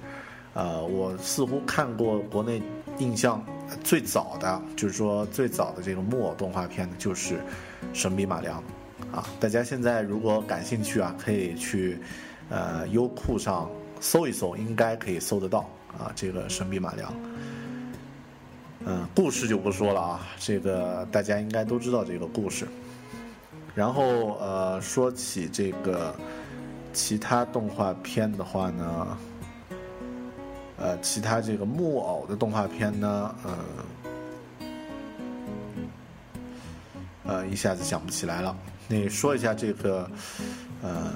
[0.54, 2.62] 呃，我似乎看过国内
[3.00, 3.46] 印象
[3.84, 7.36] 最早的，就是说最早的这个木偶动画片呢，就是
[7.94, 8.64] 《神笔马良》
[9.16, 9.28] 啊。
[9.42, 12.00] 大家现在如果感兴趣啊，可以去
[12.50, 16.12] 呃优酷上搜一搜，应该可以搜得到啊。
[16.16, 17.12] 这个《神笔马良》。
[18.86, 22.68] 嗯，故事就不说了啊，这个大家应该都知道这个故事。
[23.76, 26.16] 然后呃，说起这个
[26.94, 29.18] 其他动画片的话呢，
[30.78, 33.58] 呃，其他这个木偶的动画片呢，呃，
[37.26, 38.56] 呃，一下子想不起来了。
[38.88, 40.10] 你说一下这个
[40.82, 41.12] 呃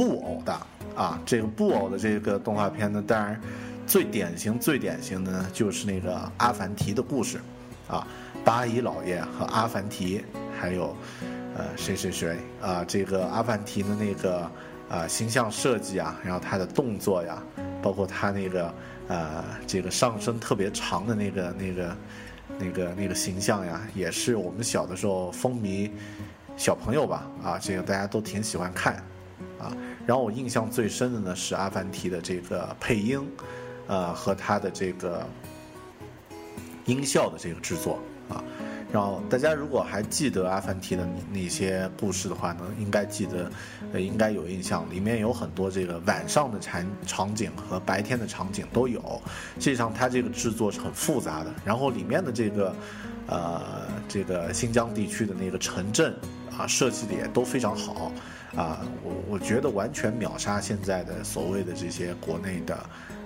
[0.00, 0.52] 布偶的
[0.96, 3.38] 啊，这个布偶的这个动画片呢，当然。
[3.86, 7.40] 最典型、最典型的呢，就是那个阿凡提的故事，
[7.88, 8.06] 啊，
[8.44, 10.24] 八姨老爷和阿凡提，
[10.56, 10.96] 还有，
[11.56, 12.84] 呃，谁谁谁啊？
[12.86, 14.48] 这个阿凡提的那个
[14.88, 17.42] 啊形象设计啊，然后他的动作呀，
[17.82, 18.72] 包括他那个
[19.08, 21.96] 呃这个上身特别长的那个那个
[22.60, 25.90] 那个那个形象呀，也是我们小的时候风靡
[26.56, 27.28] 小朋友吧？
[27.42, 28.94] 啊，这个大家都挺喜欢看，
[29.58, 29.74] 啊，
[30.06, 33.20] 然后我印象最深的呢是阿凡提的这个配音。
[33.86, 35.26] 呃，和他的这个
[36.84, 38.38] 音效的这个制作啊，
[38.92, 43.50] 然后大家如果还记得阿凡提的那些故事的话呢，应该记得，
[43.92, 49.20] 呃，应该有印象，里面有很多这个晚上的场场景和白天的场景都有。
[49.56, 52.72] 实际上，它这个制作是很复杂的，然后里面的这个
[53.26, 56.14] 呃，这个新疆地区的那个城镇
[56.56, 58.12] 啊，设计的也都非常好
[58.56, 62.78] 啊，我我觉得完全秒杀现在的所谓的这些国内的。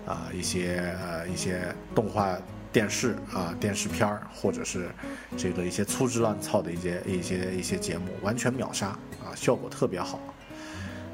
[0.06, 2.36] 啊，一些呃一些动画
[2.70, 4.90] 电视啊电视片儿，或者是
[5.34, 8.88] 这个一些粗制滥造的一些一些一些节目，完全秒杀
[9.24, 10.20] 啊，效果特别好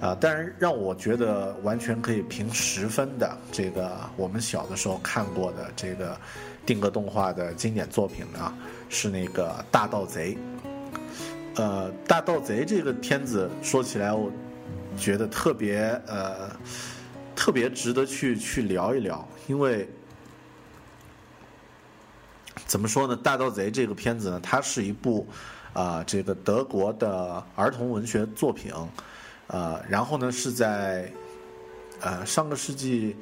[0.01, 0.19] 啊。
[0.21, 6.21] 但是让我觉得完全可以评十分的，这个我们小的时候看过的这个
[6.67, 8.53] 定格动画的经典作品呢，
[8.89, 10.35] 是那个《大盗贼》。
[11.61, 14.33] 呃，《大盗贼》这个片子说起来，我
[14.97, 16.51] 觉得特别呃。
[17.37, 19.89] 特别值得去去聊一聊，因为
[22.67, 23.17] 怎么说呢？
[23.23, 25.27] 《大盗贼》这个片子呢，它是一部
[25.73, 28.71] 啊，这个德国的儿童文学作品，
[29.47, 31.11] 呃，然后呢是在
[32.01, 33.17] 呃上个世纪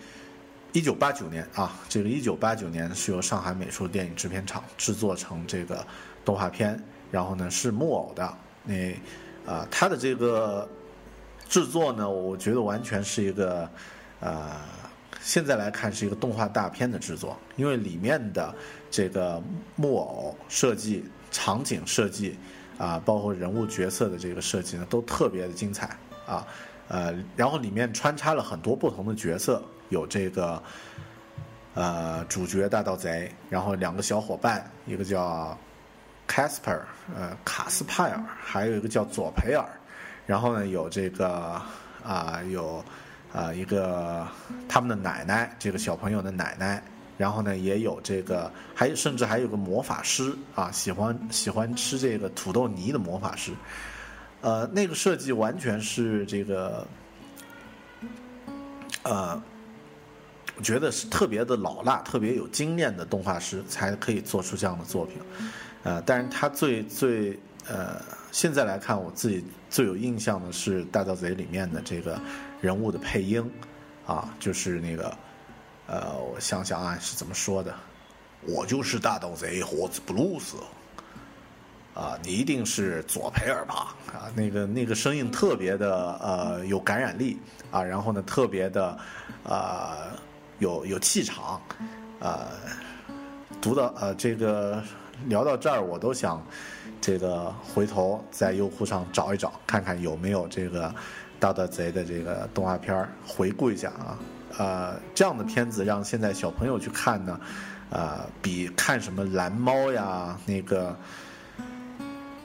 [0.72, 5.86] 一九八九年啊，这个一九八九年是由上海美术电影制片厂制作成这个
[6.24, 8.74] 动画片，然后呢是木偶的，那
[9.46, 10.68] 啊，它的这个
[11.48, 13.68] 制作呢，我觉得完全是一个。
[14.20, 14.50] 呃，
[15.20, 18.52] 现在来看是一个动画大片的制作，因为里面的
[18.90, 19.40] 这个
[19.76, 22.36] 木偶设计、场景设计
[22.78, 26.44] 啊，包括人物角色的这个设计呢，都特别的精彩啊。
[26.88, 30.60] 呃，然后里面穿插了很多不同的角色，有这个
[31.74, 35.56] 呃主角大盗贼，然后两个小伙伴，一个叫
[36.28, 36.80] Casper，
[37.16, 39.64] 呃卡斯派尔，还有一个叫佐培尔，
[40.26, 41.60] 然后呢有这个
[42.04, 42.84] 啊有。
[43.30, 44.26] 啊，一个
[44.66, 46.82] 他们的奶奶，这个小朋友的奶奶，
[47.18, 53.52] 然后呢，也有这个，还甚至还有个魔法师啊，喜欢喜欢吃这个土豆泥的魔法师，
[54.40, 56.88] 呃，那个设计完全是这个，
[59.02, 59.40] 呃，
[60.56, 65.18] 我觉得是特别的老辣，特别有经验的动画师才可以做出这样的作品，
[65.82, 68.00] 呃，但是他最最呃，
[68.32, 72.20] 现在来看，我自己最有印象的是《大盗贼》里面的这个。
[72.60, 73.48] 人物的配音，
[74.04, 75.16] 啊，就是那个，
[75.86, 77.72] 呃，我想想啊，是怎么说的？
[78.42, 80.56] 我就是大盗贼，活子布鲁斯，
[81.94, 83.94] 啊，你一定是佐培尔吧？
[84.08, 87.38] 啊，那个那个声音特别的呃有感染力
[87.70, 88.98] 啊，然后呢特别的
[89.44, 90.08] 啊
[90.58, 91.62] 有有气场
[92.18, 92.48] 啊。
[93.60, 94.82] 读到呃这个
[95.26, 96.44] 聊到这儿，我都想
[97.00, 100.94] 这个回头在优酷上找一找，看看有没有这个
[101.40, 104.18] 盗盗贼的这个动画片儿回顾一下啊。
[104.58, 107.40] 呃，这样的片子让现在小朋友去看呢，
[107.90, 110.96] 呃，比看什么蓝猫呀那个。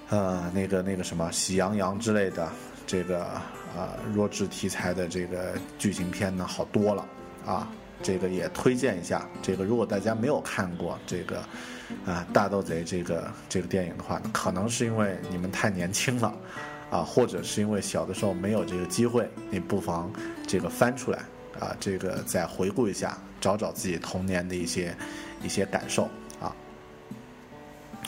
[0.09, 2.47] 呃，那个那个什么《喜羊羊》之类的，
[2.85, 7.03] 这个啊弱智题材的这个剧情片呢，好多了
[7.47, 7.67] 啊。
[8.03, 9.27] 这个也推荐一下。
[9.41, 11.39] 这个如果大家没有看过这个
[12.05, 16.35] 啊《大盗贼》这个这个电影的话，可能是因为你们太年轻了
[16.91, 20.11] 啊，或者是因为小的时候没有这个机会，你不妨
[20.45, 21.19] 这个翻出来
[21.59, 24.95] 啊，这个再回顾一下，找找自己童年的一些
[25.41, 26.07] 一些感受。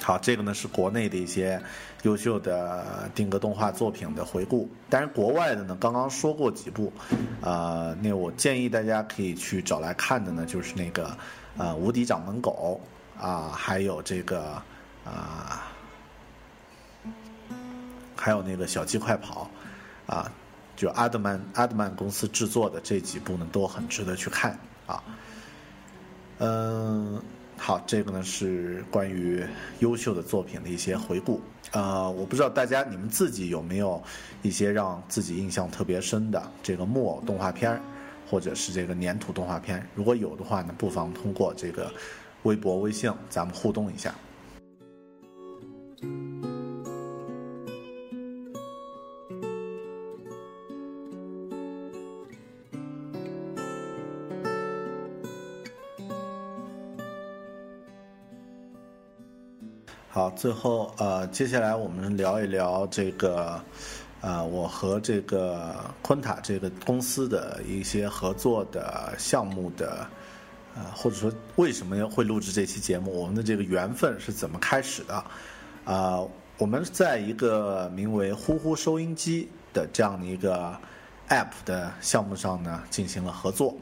[0.06, 1.60] 好，这个呢是国内的一些
[2.04, 4.70] 优秀的定格动画作品的回顾。
[4.88, 6.94] 但是国外的呢，刚刚说过几部，
[7.42, 11.18] 呃，那我建议大家可以去找来看的呢，就是那个
[11.58, 12.80] 呃《无敌掌门狗》
[13.20, 14.62] 啊，还有这个
[15.04, 15.74] 啊，
[18.16, 19.50] 还有那个《小鸡快跑》
[20.14, 20.32] 啊，
[20.76, 25.04] 就阿德曼阿德曼公司制作的这几部呢，都很值得去看啊，
[26.38, 27.20] 嗯。
[27.58, 29.44] 好，这个呢是关于
[29.80, 31.42] 优秀的作品的一些回顾。
[31.72, 34.02] 呃，我不知道大家你们自己有没有
[34.44, 37.82] 一些让自己印象特别深的这个木偶动画片儿，
[38.30, 39.86] 或者是这个粘土动画片。
[39.96, 41.92] 如果有的话呢，不妨通过这个
[42.44, 44.14] 微博、微信，咱们互动一下。
[60.16, 63.62] 好，最后呃，接下来我们聊一聊这个，
[64.22, 70.08] 呃，我和这个昆塔这个公司的一些合作的项目的，
[70.74, 75.16] 呃，或者说为什么会录制这期节目，我们的这个缘分是怎么开始的？
[75.84, 76.22] 啊，
[76.60, 80.74] 我们在一个名为“呼呼收音机”的这样的一个
[81.28, 83.76] App 的项目上呢，进行了合作。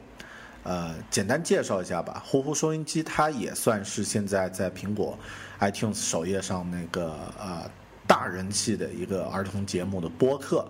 [0.64, 2.22] 呃，简单介绍一下吧。
[2.26, 5.16] 呼呼收音机，它也算是现在在苹果
[5.60, 7.70] iTunes 首页上那个呃
[8.06, 10.66] 大人气的一个儿童节目的播客。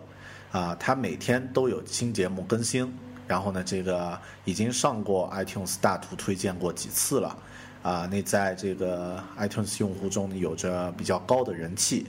[0.51, 2.93] 啊，它每天都有新节目更新。
[3.27, 7.39] 然后呢，这个已经上过 iTunes 大图推荐过几次了。
[7.83, 12.07] 啊，那在这个 iTunes 用户中有着比较高的人气。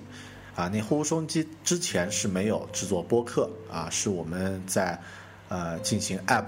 [0.56, 3.50] 啊，那呼呼收音机之前是没有制作播客。
[3.72, 5.00] 啊，是我们在
[5.50, 6.46] 呃进行 App。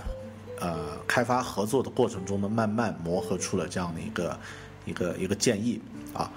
[0.60, 4.39] 呃，开发合作的过程中呢，慢慢磨合出了这样的一个
[4.86, 5.82] 一个一个建议
[6.14, 6.32] 啊，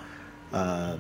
[0.51, 0.99] 呃，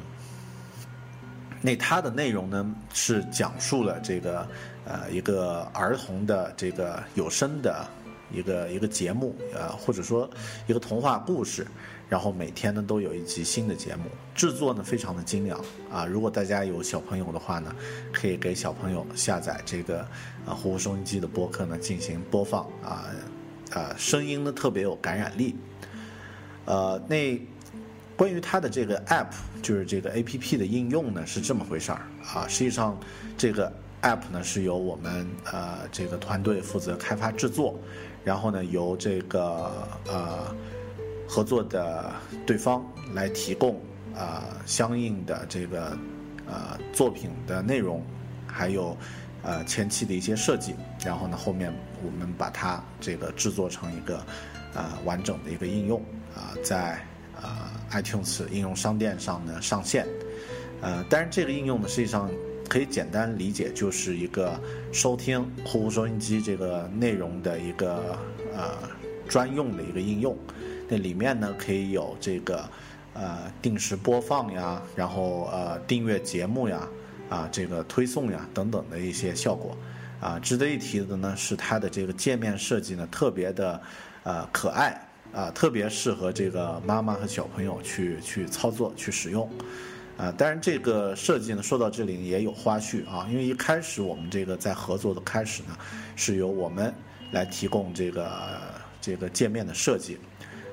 [1.60, 4.48] 那它的内容呢是讲述了这个
[4.84, 7.86] 呃一个儿童的这个有声的
[8.32, 10.28] 一个一个节目，呃或者说
[10.66, 11.66] 一个童话故事。
[12.08, 16.04] 然后每天呢都有一集新的节目，制作呢非常的精良啊！
[16.04, 17.72] 如果大家有小朋友的话呢，
[18.12, 20.04] 可以给小朋友下载这个
[20.54, 23.06] 呼呼收音机的播客呢进行播放啊
[23.72, 25.56] 啊，声音呢特别有感染力。
[26.64, 27.40] 呃，那
[28.16, 29.32] 关于它的这个 app，
[29.62, 32.02] 就是这个 app 的应用呢是这么回事儿
[32.34, 32.98] 啊，实际上
[33.36, 33.72] 这个
[34.02, 37.78] app 呢是由我们呃这个团队负责开发制作，
[38.24, 39.70] 然后呢由这个
[40.06, 40.54] 呃。
[41.32, 42.10] 合作的
[42.44, 42.84] 对方
[43.14, 43.80] 来提供
[44.16, 45.96] 啊相应的这个
[46.44, 48.02] 呃作品的内容，
[48.48, 48.96] 还有
[49.42, 50.74] 呃前期的一些设计，
[51.04, 51.72] 然后呢后面
[52.04, 54.24] 我们把它这个制作成一个
[54.74, 56.00] 呃完整的一个应用
[56.34, 57.00] 啊在
[57.40, 60.06] 呃 iTunes 应用商店上呢上线，
[60.80, 62.30] 呃但是这个应用呢实际上
[62.68, 64.60] 可以简单理解就是一个
[64.92, 68.16] 收听呼呼收音机这个内容的一个
[68.54, 68.88] 呃
[69.28, 70.36] 专用的一个应用。
[70.92, 72.68] 那里面呢，可以有这个，
[73.14, 76.84] 呃，定时播放呀，然后呃，订阅节目呀，
[77.30, 79.74] 啊，这个推送呀等等的一些效果，
[80.20, 83.80] 啊，值得一提的呢是它的这个界面设计呢特别的，
[84.24, 85.00] 呃，可爱，
[85.32, 89.48] 啊，特别适合这个妈妈和小朋友去去操作去使用，
[90.18, 95.78] 啊，当然这个设计呢说到这里也有花絮啊，因为一开始我们这个在合作的开始呢，
[96.16, 96.92] 是由我们
[97.30, 98.28] 来提供这个
[99.00, 100.18] 这个界面的设计。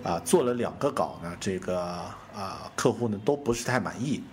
[0.04, 1.82] 啊，做了两个稿呢，这个
[2.34, 4.24] 啊客户呢都不是太满意，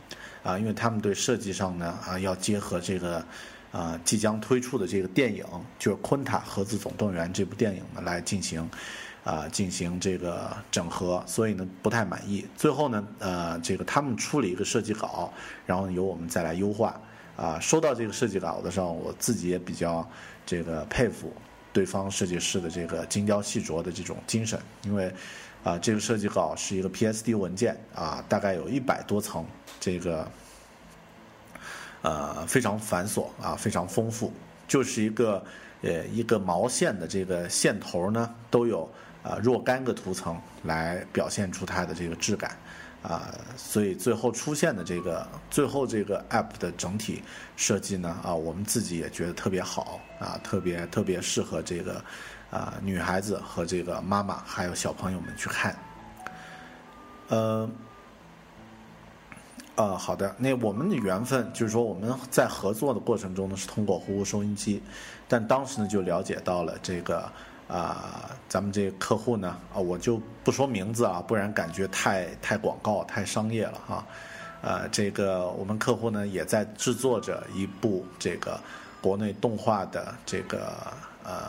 [0.45, 3.25] 啊，因为他们对设计上呢啊要结合这个
[3.73, 5.45] 啊即将推出的这个电影，
[5.79, 8.71] 就是《昆塔盒子总动员》这部电影呢来进行
[9.25, 12.47] 啊进行这个整合，所以呢不太满意。
[12.57, 15.33] 最后呢，呃，这个他们出了一个设计稿，
[15.67, 17.01] 然后由我们再来优化。
[17.37, 20.09] 啊，收到这个设计稿的时候，我自己也比较
[20.47, 21.35] 这个佩服
[21.75, 25.13] 对方设计师的这个精雕细琢的这种精神，因为
[25.65, 29.45] 啊，这个设计稿是一个 PSD 文件啊，大概有一百多层，
[29.81, 30.31] 这个
[32.03, 34.33] 呃非常繁琐啊，非常丰富，
[34.69, 35.45] 就是一个
[35.83, 38.89] 呃一个毛线的这个线头呢都有
[39.23, 42.57] 啊若干个图层来表现出它的这个质感。
[43.05, 47.23] 啊，所以最后出现的这个最后这个 app 的整体
[47.55, 52.03] 设计呢，啊，我们自己也觉得特别好啊，特别特别适合这个
[52.51, 55.77] 啊女孩子和这个妈妈还有小朋友们去看。
[57.29, 57.69] 呃，
[59.75, 64.83] 呃，好的，那我们的缘分就是说我们在合作的过程中呢是通过呼呼收音机，
[65.29, 67.31] 但当时呢就了解到了这个。
[67.67, 74.07] 啊，咱们这客户呢，啊，我就不说名字啊，不然感觉太太广告、太商业了哈。
[74.61, 78.61] 呃，这个我们客户呢也在制作着一部这个
[79.01, 80.73] 国内动画的这个
[81.23, 81.41] 呃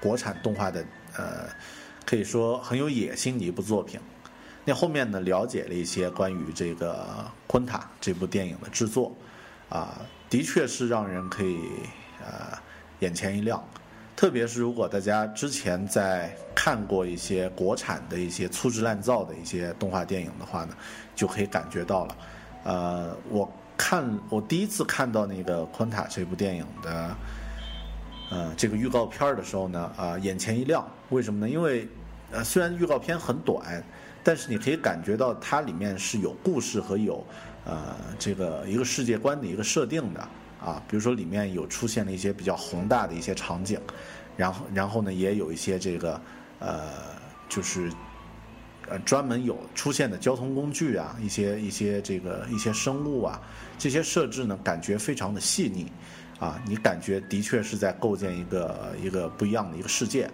[0.00, 0.84] 国产动画的
[1.16, 1.48] 呃，
[2.06, 4.00] 可以说很有野心的一部作品。
[4.64, 6.94] 那后面呢了解了一些关于这个
[7.46, 9.12] 《昆塔》这部电影的制作，
[9.68, 11.58] 啊，的确是让人可以
[12.20, 12.56] 呃
[13.00, 13.62] 眼前一亮。
[14.16, 20.74] 特别是如果大家之前在看过一些国产的一些粗制滥造的一些动画电影的话呢，
[21.16, 22.16] 就可以感觉到了。
[22.62, 27.16] 呃，我看我第一次看到那个《昆塔》这部电影的
[28.30, 30.88] 呃这个预告片的时候呢，啊眼前一亮。
[31.10, 31.48] 为什么呢？
[31.50, 31.88] 因为
[32.30, 33.82] 呃虽然预告片很短，
[34.22, 37.26] 但是你可以感觉到它里面是有故事和有
[37.64, 40.28] 呃这个一个世界观的一个设定的。
[40.64, 43.78] 啊，比如说里面有出现了一些比较宏大的一些场景，
[44.34, 46.18] 然后然后呢也有一些这个
[46.58, 46.90] 呃
[47.50, 47.92] 就是
[48.88, 53.38] 呃专门有出现的交通工具啊，一些一些这个一些生物啊，
[53.78, 55.92] 这些设置呢感觉非常的细腻，
[56.38, 60.30] 啊，你感觉的确是在构建一个一个不一样的一个世界，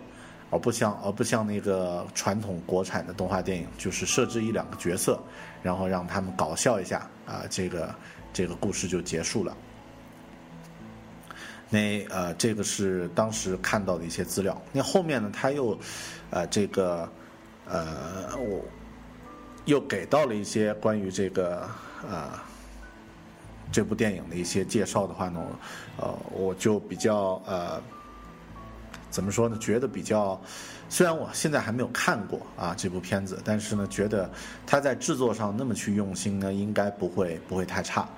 [0.50, 5.20] 而不像而不像那个传统国产的动画电影，就是设置一两个角色，
[5.60, 7.92] 然后让他们搞笑一下啊，这个
[8.32, 9.56] 这个故事就结束了。
[11.70, 14.60] 那呃，这个是当时看到的一些资料。
[14.72, 15.78] 那后面呢，他又，
[16.30, 17.08] 呃，这个，
[17.66, 18.64] 呃，我
[19.66, 21.68] 又给到了一些关于这个
[22.08, 22.32] 呃
[23.70, 25.40] 这部电影的一些介绍的话呢，
[25.96, 27.80] 呃，我就比较呃，
[29.08, 29.56] 怎么说呢？
[29.58, 30.40] 觉得比较，
[30.88, 34.28] 虽然我现在还没有看过啊这部片子，但是呢，觉得
[34.66, 38.08] 他在制作上那么去用心呢，应该不会不会太差。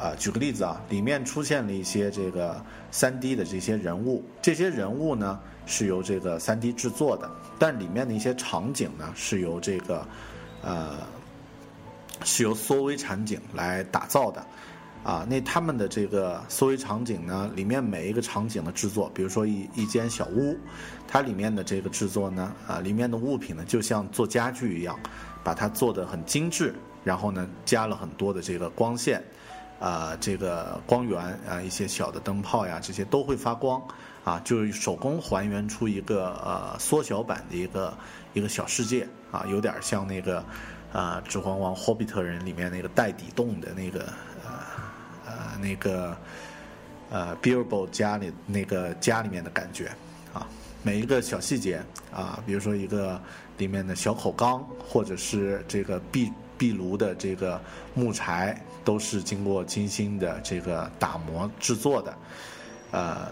[0.00, 10.08] 啊，举个例子啊，里面出现了一些这个三 D 的这些人物，这些人物呢是由这个三 D 制作的，但里面的一些场景呢是由这个
[10.62, 10.96] 呃
[12.24, 14.46] 是由缩微场景来打造的，
[15.04, 20.56] 啊，那他们的这个缩微场景呢，里面每一个场景的制作，比如说一一间小屋，
[21.06, 24.98] 它里面的这个制作呢，啊，里面的物品呢就像做家具一样，
[25.44, 26.74] 把它做的很精致，
[27.04, 29.22] 然后呢加了很多的这个光线。
[29.80, 31.18] 啊，这个光源
[31.48, 33.82] 啊，一些小的灯泡呀，这些都会发光，
[34.22, 37.96] 啊，就是手工还原出一个呃缩小版的一个
[38.34, 40.44] 一个小世界，啊，有点像那个
[40.92, 44.00] 啊《指环王》霍比特人里面那个带底洞的那个
[44.44, 44.52] 呃
[45.26, 46.14] 呃那个
[47.08, 49.90] 呃 Bilbo 家里那个家里面的感觉，
[50.34, 50.46] 啊，
[50.82, 53.18] 每一个小细节啊，比如说一个
[53.56, 57.58] 里面的小口缸，或者是这个壁壁炉的这个
[57.94, 58.62] 木材。
[58.90, 62.14] 都是经过精心的这个打磨制作的，
[62.90, 63.28] 呃，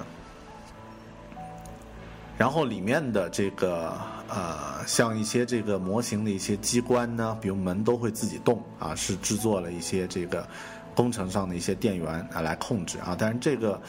[2.37, 3.93] 然后里面的这个
[4.29, 10.47] 呃，像一些这个模型的一些机关呢，比如门都会自己动啊，是制作了一些这个
[10.95, 13.17] 工程上的一些电源啊来控制啊。
[13.19, 13.83] 但是这个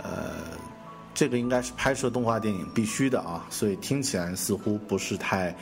[0.00, 0.30] 呃，
[1.12, 5.52] 这个应该是拍摄动画电影必须的啊，所以听起来似乎不是太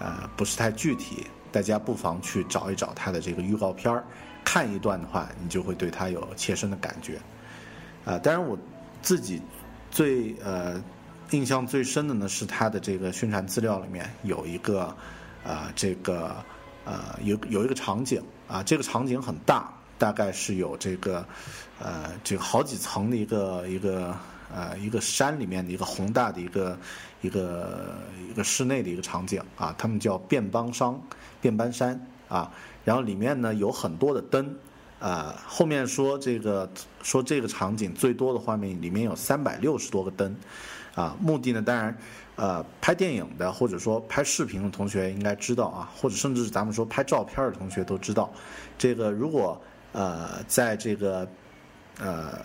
[0.00, 4.02] 呃不是太具体，大家不妨去找一找它的这个预告片儿。
[4.44, 7.18] 看一段的话，你就会对他有切身的感觉，
[8.04, 8.56] 啊，当然我
[9.02, 9.40] 自己
[9.90, 10.82] 最呃
[11.30, 14.94] 印象最深的呢是他的这个宣传资料里面有一个
[15.44, 16.36] 啊这个
[16.84, 21.26] 呃有有一个场景啊这个场景很大，大概是有这个
[21.80, 24.14] 呃这个好几层的一个一个
[24.54, 26.78] 呃一个山里面的一个宏大的一个
[27.22, 27.96] 一个
[28.30, 30.94] 一个室内的一个场景啊，他们叫变邦山
[31.40, 32.52] 变班山啊。
[32.84, 34.54] 然后里面呢有很多的灯，
[35.00, 36.68] 啊，后面说这个
[37.02, 40.36] 说这个场景最多的画面里面有三百六十多个灯，
[40.94, 41.96] 啊，目的呢，当然，
[42.36, 48.32] 呃，拍电影的或者说拍视频的同学应该知道啊，或者甚至是咱们说拍照片的同学都知道，
[48.76, 49.60] 这个如果
[49.92, 51.26] 呃在这个
[51.98, 52.38] 呃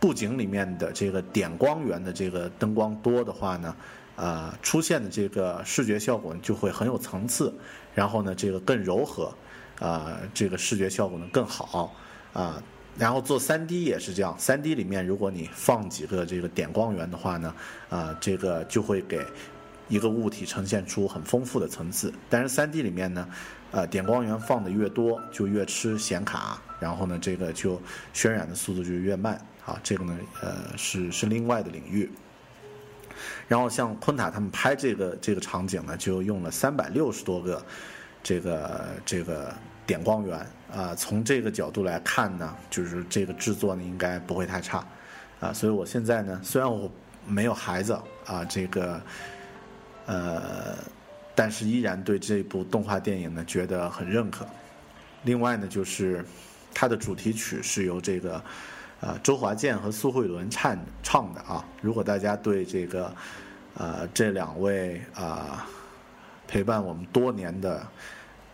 [0.00, 3.76] 布景里面的这个点光源的这个灯光多的话呢，
[4.16, 7.54] 呃，出现的这个视觉效果就会很有层次，
[7.94, 9.32] 然后呢，这个更柔和，
[9.82, 11.94] 啊，这个视觉效果呢更好，
[12.32, 12.62] 啊。
[12.98, 17.54] 然后做三 D 也是这样，三 D 里面如果你放几个这个点光源的话呢，
[17.88, 19.24] 啊，这个就会给
[19.88, 22.12] 一个物体呈现出很丰富的层次。
[22.28, 23.26] 但是三 D 里面呢，
[23.70, 27.80] 呃，点光源放的越多，就越吃显卡，然后呢，这个就
[28.14, 29.40] 渲染的速度就越慢。
[29.64, 32.12] 啊，这个呢，呃，是是另外的领域。
[33.48, 37.64] 然后像昆塔他们拍这个这个场景呢，就用了三百六十多个
[38.22, 39.50] 这个这个。
[39.84, 40.38] 点光源
[40.72, 44.86] 啊，从这个角度来看呢，就是这个制作呢应该不会太差，
[45.40, 46.90] 啊，所以我现在呢，虽然我
[47.26, 47.92] 没有孩子
[48.24, 49.02] 啊，这个，
[50.06, 50.76] 呃，
[51.34, 54.46] 但是依然对这部动画电影呢觉得很认可。
[55.24, 56.24] 另外呢，就是
[56.72, 58.36] 它的主题曲是由这个
[59.00, 61.64] 啊周华健和苏慧伦唱唱的啊。
[61.80, 63.12] 如果大家对这个
[63.74, 65.66] 呃这两位啊
[66.46, 67.86] 陪伴我们多年的。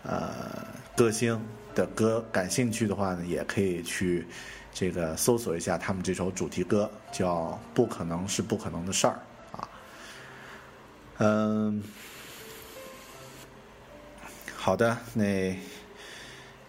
[0.04, 0.64] 呃，
[0.98, 1.40] 歌星
[1.76, 4.26] 的歌感兴趣的话呢，也可以去
[4.74, 9.20] 这个搜索一下他们这首主题歌，叫《不可能是不可能的事儿》
[9.56, 9.68] 啊。
[11.18, 11.80] 嗯，
[14.56, 15.56] 好的，那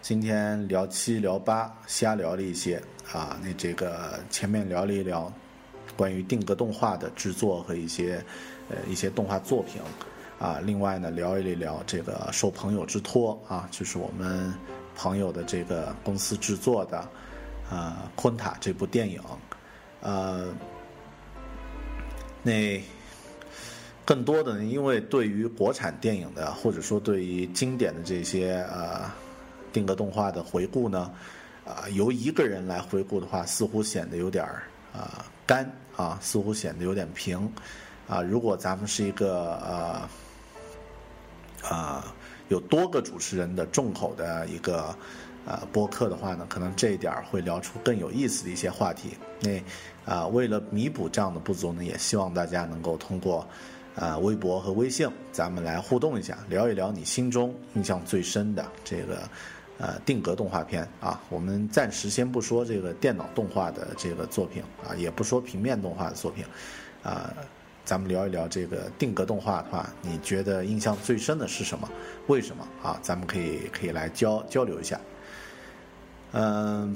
[0.00, 2.80] 今天聊七聊八，瞎聊了一些
[3.12, 3.36] 啊。
[3.42, 5.32] 那这个前面聊了一聊
[5.96, 8.24] 关于定格动画的制作和一些
[8.68, 9.82] 呃一些动画作品。
[10.40, 14.54] 啊，另外呢，聊一聊这个受朋友之托啊，就是我们
[14.96, 17.06] 朋友的这个公司制作的，
[17.70, 19.20] 呃，《昆塔》这部电影，
[20.00, 20.48] 呃，
[22.42, 22.82] 那
[24.02, 29.12] 更多的呢，因为对于国产电影的，或者说对于经典的这些呃
[29.74, 31.12] 定格动画的回顾呢，
[31.66, 34.62] 啊，由一个人来回顾的话，似乎显得有点儿
[34.94, 37.52] 啊干啊，似乎显得有点平
[38.08, 38.22] 啊。
[38.22, 40.08] 如果咱们是一个呃。
[41.62, 42.14] 啊，
[42.48, 44.94] 有多个主持人的重口的一个
[45.46, 49.10] 呃播客的话呢，可能这一点会聊出更有意思的一些话题。
[49.40, 49.62] 那
[50.12, 53.46] 啊，为了弥补这样的不足呢，也希望大家能够通过
[53.94, 59.18] 啊微博和微信，咱们来互动一下，聊一聊你心中印象最深的这个
[59.78, 61.20] 呃定格动画片啊。
[61.28, 66.44] 我们暂时先不说这个电脑动画的这个作品啊，也不说平面动画的作品
[67.02, 67.32] 啊。
[67.90, 71.90] 咱们聊一聊这个定格动画的话，你觉得印象最深的是什么？
[72.28, 72.96] 为什么啊？
[73.02, 75.00] 咱们可以可以来交交流一下。
[76.30, 76.94] 嗯，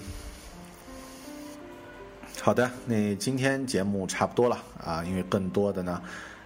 [2.40, 6.00] 好的，那今天节目差不多了啊，因为更多的呢，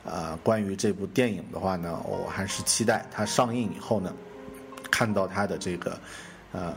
[0.07, 4.15] 呃，关于这部电影的话呢，我还是期待它上映以后呢，
[4.91, 6.01] 看到它的这个
[6.53, 6.75] 呃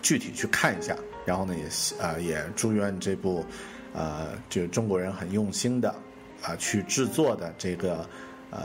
[0.00, 0.96] 具体去看一下，
[1.26, 1.64] 然后呢也
[1.98, 3.44] 呃也祝愿这部
[3.92, 5.94] 呃就中国人很用心的。
[6.42, 8.08] 啊，去制作的这个
[8.50, 8.60] 呃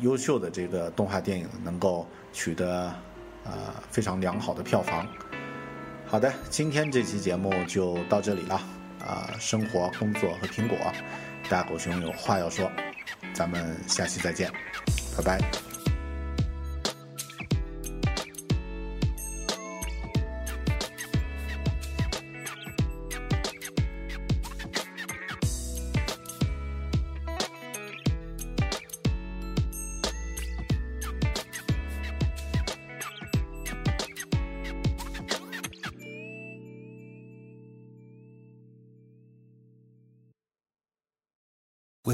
[0.00, 2.92] 优秀的这个动画电影能够取得
[3.44, 3.52] 呃
[3.90, 5.06] 非常良好的票房。
[6.06, 8.54] 好的，今天这期节目就到这里了
[9.04, 10.78] 啊，生活、工作和苹果，
[11.48, 12.70] 大狗熊有话要说，
[13.34, 14.50] 咱们下期再见，
[15.16, 15.65] 拜拜。